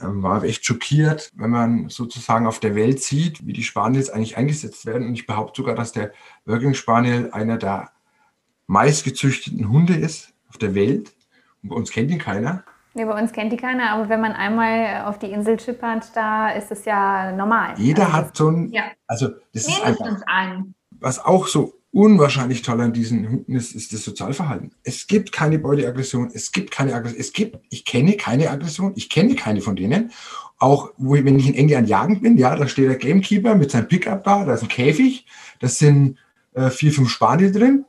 Ähm, 0.00 0.22
war 0.22 0.42
echt 0.44 0.64
schockiert, 0.64 1.32
wenn 1.34 1.50
man 1.50 1.88
sozusagen 1.88 2.46
auf 2.46 2.60
der 2.60 2.74
Welt 2.74 3.02
sieht, 3.02 3.46
wie 3.46 3.52
die 3.52 3.64
Spaniels 3.64 4.10
eigentlich 4.10 4.36
eingesetzt 4.36 4.86
werden. 4.86 5.08
Und 5.08 5.14
ich 5.14 5.26
behaupte 5.26 5.60
sogar, 5.60 5.74
dass 5.74 5.92
der 5.92 6.12
Working 6.46 6.74
Spaniel 6.74 7.30
einer 7.32 7.58
der 7.58 7.90
meistgezüchteten 8.68 9.68
Hunde 9.68 9.96
ist 9.96 10.32
auf 10.48 10.56
der 10.56 10.74
Welt. 10.74 11.14
Und 11.62 11.70
bei 11.70 11.76
uns 11.76 11.90
kennt 11.90 12.10
ihn 12.10 12.18
keiner. 12.18 12.64
Nee, 12.98 13.04
bei 13.04 13.20
uns 13.20 13.30
kennt 13.30 13.52
die 13.52 13.56
keiner, 13.56 13.92
aber 13.92 14.08
wenn 14.08 14.20
man 14.20 14.32
einmal 14.32 15.04
auf 15.06 15.20
die 15.20 15.30
Insel 15.30 15.58
schippert, 15.60 16.10
da 16.14 16.50
ist 16.50 16.72
es 16.72 16.84
ja 16.84 17.30
normal. 17.30 17.74
Jeder 17.78 18.06
also, 18.06 18.12
hat 18.12 18.36
so 18.36 18.48
ein, 18.48 18.72
ja. 18.72 18.82
also 19.06 19.28
das 19.54 19.68
ist 19.68 19.84
einfach, 19.84 20.20
ein. 20.26 20.74
was 20.90 21.24
auch 21.24 21.46
so 21.46 21.74
unwahrscheinlich 21.92 22.62
toll 22.62 22.80
an 22.80 22.92
diesen 22.92 23.28
Hunden 23.28 23.54
ist, 23.54 23.74
ist 23.74 23.92
das 23.92 24.04
Sozialverhalten. 24.04 24.72
Es 24.82 25.06
gibt 25.06 25.30
keine 25.30 25.60
Beuteaggression, 25.60 26.30
es 26.34 26.50
gibt 26.50 26.72
keine 26.72 26.92
Aggression, 26.92 27.20
es 27.20 27.32
gibt, 27.32 27.58
ich 27.70 27.84
kenne 27.84 28.16
keine 28.16 28.50
Aggression, 28.50 28.92
ich 28.96 29.08
kenne 29.08 29.36
keine 29.36 29.60
von 29.60 29.76
denen. 29.76 30.10
Auch 30.58 30.90
wo, 30.96 31.14
wenn 31.14 31.38
ich 31.38 31.46
in 31.46 31.54
England 31.54 31.88
jagen 31.88 32.20
bin, 32.20 32.36
ja, 32.36 32.56
da 32.56 32.66
steht 32.66 32.88
der 32.88 32.96
Gamekeeper 32.96 33.54
mit 33.54 33.70
seinem 33.70 33.86
Pickup 33.86 34.24
da, 34.24 34.44
da 34.44 34.54
ist 34.54 34.62
ein 34.62 34.68
Käfig, 34.68 35.24
das 35.60 35.78
sind 35.78 36.18
äh, 36.54 36.68
vier, 36.70 36.92
fünf 36.92 37.10
Spaniel 37.10 37.52
drin, 37.52 37.84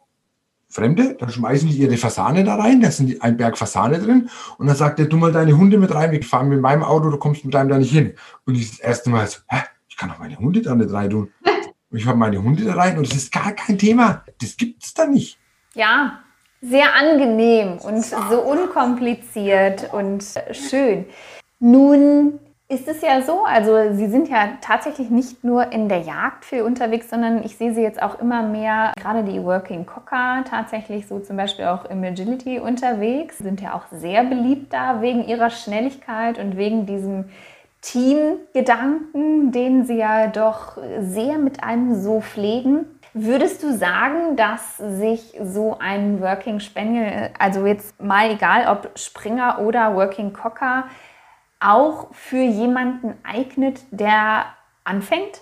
Fremde, 0.69 1.15
dann 1.19 1.29
schmeißen 1.29 1.67
die 1.67 1.77
ihre 1.77 1.97
Fasane 1.97 2.43
da 2.43 2.55
rein, 2.55 2.79
da 2.79 2.91
sind 2.91 3.21
ein 3.23 3.37
Berg 3.37 3.57
Fasane 3.57 3.99
drin 3.99 4.29
und 4.57 4.67
dann 4.67 4.75
sagt 4.75 4.99
er, 4.99 5.05
du 5.05 5.17
mal 5.17 5.31
deine 5.31 5.57
Hunde 5.57 5.79
mit 5.79 5.93
rein, 5.93 6.11
wir 6.11 6.21
fahren 6.21 6.49
mit 6.49 6.61
meinem 6.61 6.83
Auto, 6.83 7.09
du 7.09 7.17
kommst 7.17 7.43
mit 7.43 7.55
deinem 7.55 7.69
da 7.69 7.79
nicht 7.79 7.91
hin. 7.91 8.13
Und 8.45 8.55
ich 8.55 8.69
das 8.69 8.79
erste 8.79 9.09
Mal 9.09 9.25
so, 9.27 9.39
hä, 9.47 9.63
ich 9.87 9.97
kann 9.97 10.09
doch 10.09 10.19
meine 10.19 10.37
Hunde 10.37 10.61
da 10.61 10.75
nicht 10.75 10.91
rein 10.91 11.09
tun. 11.09 11.33
Und 11.91 11.97
ich 11.97 12.05
habe 12.05 12.19
meine 12.19 12.41
Hunde 12.41 12.65
da 12.65 12.75
rein 12.75 12.97
und 12.97 13.09
das 13.09 13.17
ist 13.17 13.31
gar 13.31 13.51
kein 13.53 13.79
Thema. 13.79 14.23
Das 14.39 14.55
gibt 14.55 14.83
es 14.83 14.93
da 14.93 15.07
nicht. 15.07 15.39
Ja, 15.73 16.19
sehr 16.61 16.93
angenehm 16.93 17.77
und 17.79 18.05
so 18.05 18.41
unkompliziert 18.41 19.91
und 19.91 20.23
schön. 20.51 21.05
Nun 21.59 22.39
ist 22.71 22.87
es 22.87 23.01
ja 23.01 23.23
so, 23.23 23.45
also 23.45 23.93
Sie 23.93 24.07
sind 24.07 24.29
ja 24.29 24.49
tatsächlich 24.61 25.09
nicht 25.09 25.43
nur 25.43 25.71
in 25.71 25.89
der 25.89 26.01
Jagd 26.01 26.45
viel 26.45 26.61
unterwegs, 26.61 27.09
sondern 27.09 27.43
ich 27.43 27.57
sehe 27.57 27.73
Sie 27.73 27.81
jetzt 27.81 27.99
auch 27.99 28.19
immer 28.19 28.43
mehr, 28.43 28.93
gerade 28.95 29.23
die 29.23 29.43
Working 29.43 29.87
Cocker, 29.87 30.43
tatsächlich 30.47 31.07
so 31.07 31.19
zum 31.19 31.35
Beispiel 31.35 31.65
auch 31.65 31.85
im 31.85 32.03
Agility 32.03 32.59
unterwegs, 32.59 33.39
sind 33.39 33.59
ja 33.59 33.73
auch 33.73 33.87
sehr 33.91 34.23
beliebt 34.23 34.71
da 34.71 35.01
wegen 35.01 35.27
ihrer 35.27 35.49
Schnelligkeit 35.49 36.37
und 36.37 36.57
wegen 36.57 36.85
diesem 36.85 37.25
Teamgedanken, 37.81 39.51
den 39.51 39.85
Sie 39.85 39.97
ja 39.97 40.27
doch 40.27 40.77
sehr 40.99 41.39
mit 41.39 41.63
einem 41.63 41.95
so 41.95 42.21
pflegen. 42.21 42.85
Würdest 43.15 43.63
du 43.63 43.75
sagen, 43.75 44.35
dass 44.35 44.77
sich 44.77 45.33
so 45.41 45.77
ein 45.79 46.21
Working 46.21 46.59
Spaniel, 46.59 47.31
also 47.39 47.65
jetzt 47.65 47.99
mal 47.99 48.29
egal 48.29 48.67
ob 48.67 48.91
Springer 48.99 49.59
oder 49.59 49.95
Working 49.95 50.33
Cocker, 50.33 50.83
auch 51.59 52.13
für 52.13 52.43
jemanden 52.43 53.13
eignet, 53.23 53.81
der 53.91 54.45
anfängt? 54.83 55.41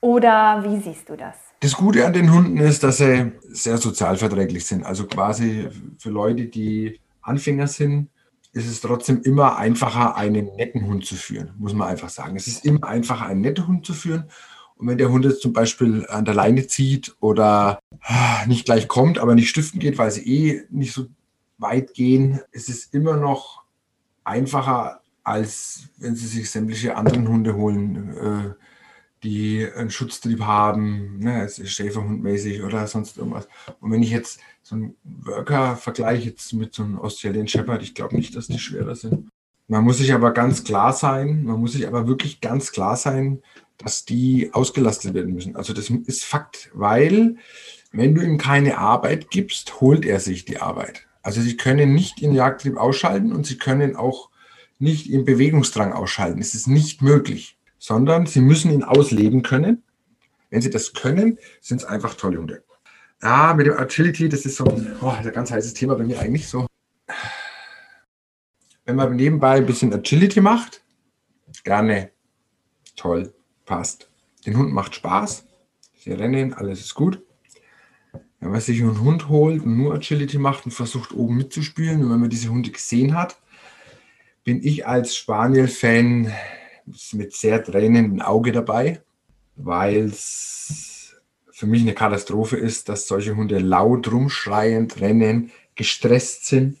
Oder 0.00 0.64
wie 0.64 0.80
siehst 0.80 1.08
du 1.08 1.16
das? 1.16 1.34
Das 1.60 1.74
Gute 1.74 2.06
an 2.06 2.12
den 2.12 2.32
Hunden 2.32 2.58
ist, 2.58 2.84
dass 2.84 2.98
sie 2.98 3.32
sehr 3.48 3.78
sozialverträglich 3.78 4.64
sind. 4.64 4.84
Also 4.84 5.06
quasi 5.06 5.68
für 5.98 6.10
Leute, 6.10 6.44
die 6.44 7.00
Anfänger 7.20 7.66
sind, 7.66 8.10
ist 8.52 8.68
es 8.68 8.80
trotzdem 8.80 9.22
immer 9.22 9.56
einfacher, 9.56 10.16
einen 10.16 10.54
netten 10.56 10.86
Hund 10.86 11.04
zu 11.04 11.16
führen, 11.16 11.52
muss 11.58 11.74
man 11.74 11.88
einfach 11.88 12.08
sagen. 12.08 12.36
Es 12.36 12.46
ist 12.46 12.64
immer 12.64 12.86
einfacher, 12.86 13.26
einen 13.26 13.40
netten 13.40 13.66
Hund 13.66 13.84
zu 13.84 13.92
führen. 13.92 14.24
Und 14.76 14.86
wenn 14.86 14.98
der 14.98 15.10
Hund 15.10 15.24
jetzt 15.24 15.42
zum 15.42 15.52
Beispiel 15.52 16.06
an 16.08 16.24
der 16.24 16.34
Leine 16.34 16.66
zieht 16.68 17.16
oder 17.20 17.80
ah, 18.02 18.46
nicht 18.46 18.64
gleich 18.64 18.86
kommt, 18.86 19.18
aber 19.18 19.34
nicht 19.34 19.48
stiften 19.48 19.80
geht, 19.80 19.98
weil 19.98 20.12
sie 20.12 20.26
eh 20.26 20.62
nicht 20.70 20.92
so 20.92 21.06
weit 21.58 21.94
gehen, 21.94 22.40
ist 22.52 22.68
es 22.68 22.86
immer 22.86 23.16
noch 23.16 23.64
einfacher, 24.22 25.00
als 25.28 25.88
wenn 25.98 26.16
sie 26.16 26.26
sich 26.26 26.50
sämtliche 26.50 26.96
anderen 26.96 27.28
Hunde 27.28 27.54
holen, 27.54 28.16
äh, 28.16 28.54
die 29.22 29.66
einen 29.76 29.90
Schutztrieb 29.90 30.40
haben, 30.42 31.18
ne, 31.18 31.48
Schäferhundmäßig 31.48 32.62
oder 32.62 32.86
sonst 32.86 33.18
irgendwas. 33.18 33.48
Und 33.80 33.90
wenn 33.90 34.02
ich 34.02 34.10
jetzt 34.10 34.40
so 34.62 34.76
einen 34.76 34.94
Worker 35.04 35.76
vergleiche 35.76 36.30
jetzt 36.30 36.52
mit 36.52 36.74
so 36.74 36.84
einem 36.84 36.98
Australian 36.98 37.48
Shepherd, 37.48 37.82
ich 37.82 37.94
glaube 37.94 38.16
nicht, 38.16 38.36
dass 38.36 38.46
die 38.46 38.58
schwerer 38.58 38.94
sind. 38.94 39.28
Man 39.66 39.84
muss 39.84 39.98
sich 39.98 40.14
aber 40.14 40.32
ganz 40.32 40.64
klar 40.64 40.92
sein, 40.92 41.44
man 41.44 41.60
muss 41.60 41.72
sich 41.72 41.86
aber 41.86 42.06
wirklich 42.06 42.40
ganz 42.40 42.72
klar 42.72 42.96
sein, 42.96 43.42
dass 43.76 44.04
die 44.04 44.50
ausgelastet 44.52 45.14
werden 45.14 45.34
müssen. 45.34 45.56
Also 45.56 45.72
das 45.72 45.90
ist 45.90 46.24
Fakt, 46.24 46.70
weil 46.72 47.36
wenn 47.92 48.14
du 48.14 48.22
ihm 48.22 48.38
keine 48.38 48.78
Arbeit 48.78 49.30
gibst, 49.30 49.80
holt 49.80 50.04
er 50.04 50.20
sich 50.20 50.44
die 50.44 50.58
Arbeit. 50.60 51.06
Also 51.22 51.40
sie 51.40 51.56
können 51.56 51.94
nicht 51.94 52.20
den 52.20 52.32
Jagdtrieb 52.32 52.76
ausschalten 52.76 53.32
und 53.32 53.46
sie 53.46 53.58
können 53.58 53.96
auch 53.96 54.30
nicht 54.78 55.06
ihren 55.06 55.24
Bewegungsdrang 55.24 55.92
ausschalten. 55.92 56.40
Es 56.40 56.54
ist 56.54 56.66
nicht 56.66 57.02
möglich 57.02 57.58
sondern 57.78 58.26
sie 58.26 58.40
müssen 58.40 58.70
ihn 58.70 58.82
ausleben 58.82 59.42
können. 59.42 59.82
Wenn 60.50 60.60
sie 60.60 60.70
das 60.70 60.92
können, 60.92 61.38
sind 61.60 61.78
es 61.78 61.84
einfach 61.84 62.14
tolle 62.14 62.38
Hunde. 62.38 62.64
Ja, 63.22 63.54
mit 63.54 63.66
dem 63.66 63.76
Agility, 63.76 64.28
das 64.28 64.44
ist 64.44 64.56
so 64.56 64.64
ein, 64.64 64.96
oh, 65.00 65.08
ein 65.08 65.32
ganz 65.32 65.50
heißes 65.50 65.74
Thema 65.74 65.94
bei 65.94 66.04
mir 66.04 66.20
eigentlich 66.20 66.48
so. 66.48 66.66
Wenn 68.84 68.96
man 68.96 69.16
nebenbei 69.16 69.56
ein 69.56 69.66
bisschen 69.66 69.92
Agility 69.92 70.40
macht, 70.40 70.82
gerne, 71.64 72.10
toll, 72.96 73.34
passt. 73.66 74.10
Den 74.46 74.56
Hund 74.56 74.72
macht 74.72 74.94
Spaß, 74.94 75.46
sie 75.98 76.12
rennen, 76.12 76.54
alles 76.54 76.80
ist 76.80 76.94
gut. 76.94 77.22
Wenn 78.40 78.52
man 78.52 78.60
sich 78.60 78.80
einen 78.80 79.00
Hund 79.00 79.28
holt 79.28 79.64
und 79.64 79.76
nur 79.76 79.94
Agility 79.94 80.38
macht 80.38 80.64
und 80.64 80.72
versucht 80.72 81.12
oben 81.12 81.36
mitzuspielen, 81.36 82.02
und 82.04 82.10
wenn 82.10 82.20
man 82.20 82.30
diese 82.30 82.48
Hunde 82.48 82.70
gesehen 82.70 83.14
hat, 83.14 83.38
bin 84.48 84.64
ich 84.64 84.86
als 84.86 85.14
Spaniel-Fan 85.14 86.32
mit 87.12 87.34
sehr 87.34 87.62
tränendem 87.62 88.22
Auge 88.22 88.50
dabei, 88.50 89.02
weil 89.56 90.06
es 90.06 91.14
für 91.50 91.66
mich 91.66 91.82
eine 91.82 91.92
Katastrophe 91.92 92.56
ist, 92.56 92.88
dass 92.88 93.06
solche 93.06 93.36
Hunde 93.36 93.58
laut 93.58 94.10
rumschreiend 94.10 95.02
rennen, 95.02 95.50
gestresst 95.74 96.46
sind. 96.46 96.78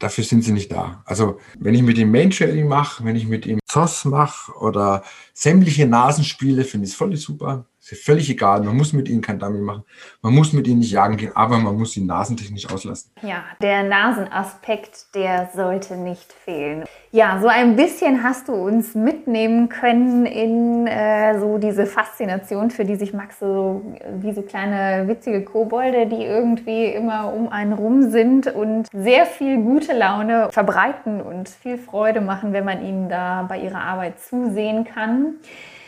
Dafür 0.00 0.24
sind 0.24 0.42
sie 0.42 0.50
nicht 0.50 0.72
da. 0.72 1.04
Also 1.04 1.38
wenn 1.56 1.76
ich 1.76 1.82
mit 1.82 1.98
ihm 1.98 2.10
Main-Training 2.10 2.66
mache, 2.66 3.04
wenn 3.04 3.14
ich 3.14 3.28
mit 3.28 3.46
ihm 3.46 3.60
ZOS 3.64 4.04
mache 4.06 4.50
oder 4.58 5.04
sämtliche 5.32 5.86
Nasenspiele, 5.86 6.64
finde 6.64 6.86
ich 6.86 6.94
es 6.94 6.96
voll 6.96 7.14
super. 7.14 7.64
Ist 7.90 8.04
völlig 8.04 8.28
egal. 8.28 8.62
Man 8.62 8.76
muss 8.76 8.92
mit 8.92 9.08
ihnen 9.08 9.22
kein 9.22 9.38
Dummy 9.38 9.60
machen. 9.60 9.84
Man 10.20 10.34
muss 10.34 10.52
mit 10.52 10.66
ihnen 10.66 10.80
nicht 10.80 10.92
jagen 10.92 11.16
gehen, 11.16 11.32
aber 11.34 11.58
man 11.58 11.76
muss 11.76 11.92
sie 11.92 12.04
nasentechnisch 12.04 12.70
auslassen. 12.70 13.10
Ja, 13.22 13.44
der 13.62 13.82
Nasenaspekt, 13.82 15.14
der 15.14 15.50
sollte 15.54 15.96
nicht 15.96 16.32
fehlen. 16.32 16.84
Ja, 17.10 17.38
so 17.40 17.48
ein 17.48 17.76
bisschen 17.76 18.22
hast 18.22 18.48
du 18.48 18.52
uns 18.52 18.94
mitnehmen 18.94 19.70
können 19.70 20.26
in 20.26 20.86
äh, 20.86 21.38
so 21.40 21.56
diese 21.56 21.86
Faszination, 21.86 22.70
für 22.70 22.84
die 22.84 22.96
sich 22.96 23.14
Max 23.14 23.38
so 23.38 23.82
wie 24.20 24.32
so 24.32 24.42
kleine 24.42 25.08
witzige 25.08 25.42
Kobolde, 25.42 26.06
die 26.06 26.22
irgendwie 26.22 26.84
immer 26.86 27.32
um 27.32 27.48
einen 27.48 27.72
rum 27.72 28.10
sind 28.10 28.46
und 28.48 28.88
sehr 28.92 29.24
viel 29.24 29.56
gute 29.62 29.94
Laune 29.94 30.50
verbreiten 30.50 31.22
und 31.22 31.48
viel 31.48 31.78
Freude 31.78 32.20
machen, 32.20 32.52
wenn 32.52 32.66
man 32.66 32.84
ihnen 32.84 33.08
da 33.08 33.46
bei 33.48 33.58
ihrer 33.58 33.80
Arbeit 33.80 34.20
zusehen 34.20 34.84
kann. 34.84 35.36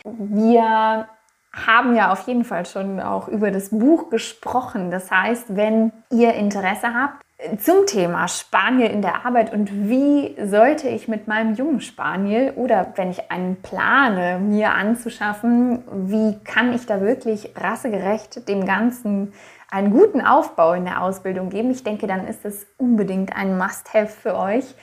Wir 0.03 1.07
haben 1.53 1.95
ja 1.95 2.11
auf 2.11 2.27
jeden 2.27 2.45
Fall 2.45 2.65
schon 2.65 2.99
auch 2.99 3.27
über 3.27 3.51
das 3.51 3.69
Buch 3.69 4.09
gesprochen. 4.09 4.89
Das 4.89 5.11
heißt, 5.11 5.55
wenn 5.55 5.91
ihr 6.09 6.33
Interesse 6.33 6.93
habt 6.93 7.21
zum 7.57 7.87
Thema 7.87 8.27
Spaniel 8.27 8.91
in 8.91 9.01
der 9.01 9.25
Arbeit 9.25 9.51
und 9.51 9.89
wie 9.89 10.35
sollte 10.43 10.87
ich 10.87 11.07
mit 11.07 11.27
meinem 11.27 11.55
jungen 11.55 11.81
Spaniel 11.81 12.53
oder 12.55 12.93
wenn 12.95 13.09
ich 13.09 13.31
einen 13.31 13.61
plane, 13.61 14.39
mir 14.39 14.73
anzuschaffen, 14.73 15.83
wie 16.07 16.37
kann 16.43 16.73
ich 16.73 16.85
da 16.85 17.01
wirklich 17.01 17.53
rassegerecht 17.55 18.47
dem 18.47 18.65
Ganzen 18.65 19.33
einen 19.71 19.91
guten 19.91 20.21
Aufbau 20.21 20.73
in 20.73 20.85
der 20.85 21.01
Ausbildung 21.01 21.49
geben? 21.49 21.71
Ich 21.71 21.83
denke, 21.83 22.05
dann 22.05 22.27
ist 22.27 22.45
es 22.45 22.67
unbedingt 22.77 23.35
ein 23.35 23.57
Must-Have 23.57 24.07
für 24.07 24.37
euch. 24.37 24.75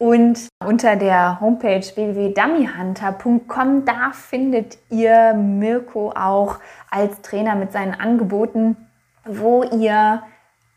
Und 0.00 0.48
unter 0.64 0.96
der 0.96 1.40
Homepage 1.42 1.82
www.dummyhunter.com, 1.82 3.84
da 3.84 4.12
findet 4.12 4.78
ihr 4.88 5.34
Mirko 5.34 6.12
auch 6.12 6.58
als 6.90 7.20
Trainer 7.20 7.54
mit 7.54 7.72
seinen 7.72 7.92
Angeboten, 7.92 8.78
wo 9.26 9.62
ihr 9.62 10.22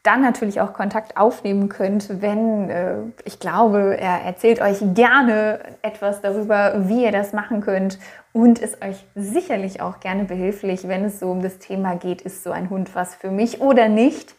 dann 0.04 0.22
natürlich 0.22 0.60
auch 0.60 0.74
Kontakt 0.74 1.16
aufnehmen 1.16 1.70
könnt, 1.70 2.22
wenn 2.22 2.70
äh, 2.70 2.96
ich 3.24 3.40
glaube, 3.40 3.96
er 3.98 4.24
erzählt 4.26 4.60
euch 4.60 4.80
gerne 4.94 5.60
etwas 5.84 6.20
darüber, 6.20 6.90
wie 6.90 7.06
ihr 7.06 7.14
das 7.14 7.32
machen 7.32 7.62
könnt 7.62 8.00
und 8.34 8.60
ist 8.60 8.84
euch 8.84 9.06
sicherlich 9.16 9.82
auch 9.82 10.02
gerne 10.02 10.26
behilflich, 10.26 10.90
wenn 10.90 11.06
es 11.06 11.22
so 11.22 11.32
um 11.32 11.42
das 11.42 11.60
Thema 11.60 11.96
geht, 11.96 12.22
ist 12.22 12.44
so 12.44 12.52
ein 12.52 12.70
Hund 12.70 12.94
was 12.94 13.16
für 13.16 13.32
mich 13.32 13.62
oder 13.62 13.88
nicht. 13.88 14.36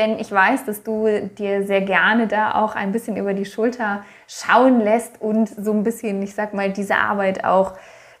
Denn 0.00 0.18
ich 0.18 0.32
weiß, 0.32 0.64
dass 0.64 0.82
du 0.82 1.28
dir 1.36 1.66
sehr 1.66 1.82
gerne 1.82 2.26
da 2.26 2.54
auch 2.54 2.74
ein 2.74 2.90
bisschen 2.90 3.18
über 3.18 3.34
die 3.34 3.44
Schulter 3.44 4.02
schauen 4.26 4.80
lässt 4.80 5.20
und 5.20 5.46
so 5.46 5.72
ein 5.72 5.82
bisschen, 5.82 6.22
ich 6.22 6.34
sag 6.34 6.54
mal, 6.54 6.72
diese 6.72 6.96
Arbeit 6.96 7.44
auch 7.44 7.74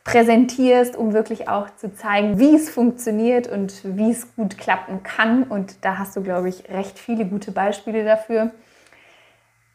präsentierst, 0.04 0.94
um 0.94 1.14
wirklich 1.14 1.48
auch 1.48 1.74
zu 1.76 1.94
zeigen, 1.94 2.38
wie 2.38 2.54
es 2.54 2.68
funktioniert 2.68 3.48
und 3.48 3.80
wie 3.96 4.10
es 4.10 4.36
gut 4.36 4.58
klappen 4.58 5.02
kann. 5.02 5.44
Und 5.44 5.82
da 5.82 5.96
hast 5.96 6.14
du, 6.16 6.22
glaube 6.22 6.50
ich, 6.50 6.68
recht 6.68 6.98
viele 6.98 7.24
gute 7.24 7.50
Beispiele 7.50 8.04
dafür. 8.04 8.50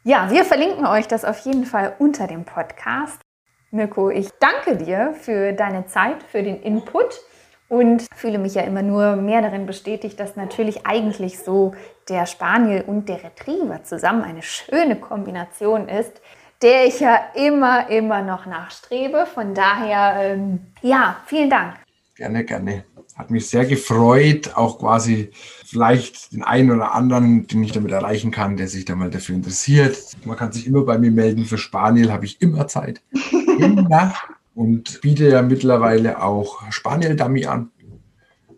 Ja, 0.04 0.30
wir 0.30 0.46
verlinken 0.46 0.86
euch 0.86 1.08
das 1.08 1.26
auf 1.26 1.40
jeden 1.40 1.66
Fall 1.66 1.96
unter 1.98 2.28
dem 2.28 2.46
Podcast. 2.46 3.20
Mirko, 3.72 4.12
ich 4.12 4.30
danke 4.40 4.78
dir 4.78 5.16
für 5.20 5.54
deine 5.54 5.88
Zeit, 5.88 6.22
für 6.22 6.44
den 6.44 6.62
Input 6.62 7.20
und 7.68 8.06
fühle 8.16 8.38
mich 8.38 8.54
ja 8.54 8.62
immer 8.62 8.84
nur 8.84 9.16
mehr 9.16 9.42
darin 9.42 9.66
bestätigt, 9.66 10.20
dass 10.20 10.36
natürlich 10.36 10.86
eigentlich 10.86 11.40
so 11.40 11.74
der 12.10 12.26
Spaniel 12.26 12.82
und 12.82 13.10
der 13.10 13.24
Retriever 13.24 13.84
zusammen 13.84 14.24
eine 14.24 14.44
schöne 14.44 14.96
Kombination 14.96 15.88
ist, 15.88 16.22
der 16.62 16.86
ich 16.86 17.00
ja 17.00 17.20
immer, 17.36 17.90
immer 17.90 18.22
noch 18.22 18.46
nachstrebe. 18.46 19.26
Von 19.26 19.54
daher, 19.54 20.16
ähm, 20.22 20.60
ja, 20.82 21.18
vielen 21.26 21.50
Dank. 21.50 21.76
Gerne, 22.16 22.46
gerne. 22.46 22.86
Hat 23.16 23.32
mich 23.32 23.50
sehr 23.50 23.66
gefreut, 23.66 24.52
auch 24.56 24.80
quasi 24.80 25.32
vielleicht 25.66 26.34
den 26.34 26.44
einen 26.44 26.72
oder 26.72 26.94
anderen, 26.94 27.48
den 27.48 27.64
ich 27.64 27.72
damit 27.72 27.92
erreichen 27.92 28.32
kann, 28.32 28.58
der 28.58 28.68
sich 28.68 28.86
da 28.86 28.96
mal 28.96 29.10
dafür 29.10 29.36
interessiert. 29.36 29.98
Man 30.26 30.38
kann 30.38 30.52
sich 30.52 30.68
immer 30.68 30.84
bei 30.84 30.98
mir 30.98 31.12
melden. 31.12 31.46
Für 31.46 31.58
Spaniel 31.58 32.12
habe 32.12 32.26
ich 32.26 32.42
immer 32.42 32.68
Zeit. 32.68 33.02
immer. 33.60 34.14
Und 34.54 35.02
biete 35.02 35.30
ja 35.30 35.42
mittlerweile 35.42 36.22
auch 36.22 36.62
Spaniel-Dummy 36.72 37.46
an. 37.46 37.72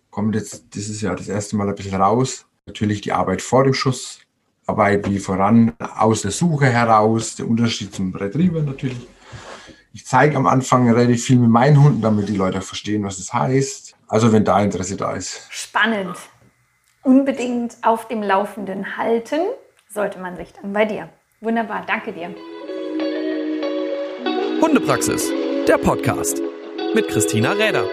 Kommt 0.10 0.36
jetzt 0.36 0.74
dieses 0.74 1.02
Jahr 1.02 1.16
das 1.16 1.28
erste 1.28 1.56
Mal 1.56 1.70
ein 1.70 1.76
bisschen 1.76 2.00
raus. 2.02 2.48
Natürlich 2.68 3.02
die 3.02 3.14
Arbeit 3.14 3.42
vor 3.42 3.64
dem 3.64 3.74
Schuss, 3.74 4.20
Arbeit 4.68 5.10
wie 5.10 5.20
voran 5.20 5.74
aus 5.80 6.22
der 6.22 6.32
Suche 6.32 6.66
heraus, 6.66 7.38
der 7.38 7.48
Unterschied 7.48 7.96
zum 7.96 8.14
Retriever 8.14 8.62
natürlich. 8.62 9.08
Ich 9.94 10.06
zeige 10.06 10.36
am 10.36 10.46
Anfang 10.46 10.90
relativ 10.92 11.24
viel 11.24 11.38
mit 11.38 11.50
meinen 11.50 11.82
Hunden, 11.82 12.02
damit 12.02 12.28
die 12.30 12.36
Leute 12.36 12.62
verstehen, 12.62 13.04
was 13.04 13.18
es 13.18 13.28
das 13.28 13.34
heißt. 13.34 13.96
Also 14.08 14.32
wenn 14.32 14.44
da 14.44 14.62
Interesse 14.62 14.98
da 14.98 15.14
ist. 15.14 15.48
Spannend. 15.50 16.18
Unbedingt 17.04 17.78
auf 17.82 18.08
dem 18.10 18.22
Laufenden 18.22 18.98
halten 18.98 19.40
sollte 19.90 20.20
man 20.20 20.36
sich 20.36 20.52
dann 20.54 20.74
bei 20.74 20.86
dir. 20.86 21.10
Wunderbar, 21.40 21.84
danke 21.88 22.12
dir. 22.12 22.36
Hundepraxis, 24.62 25.32
der 25.68 25.78
Podcast 25.78 26.42
mit 26.94 27.08
Christina 27.08 27.54
Räder. 27.54 27.86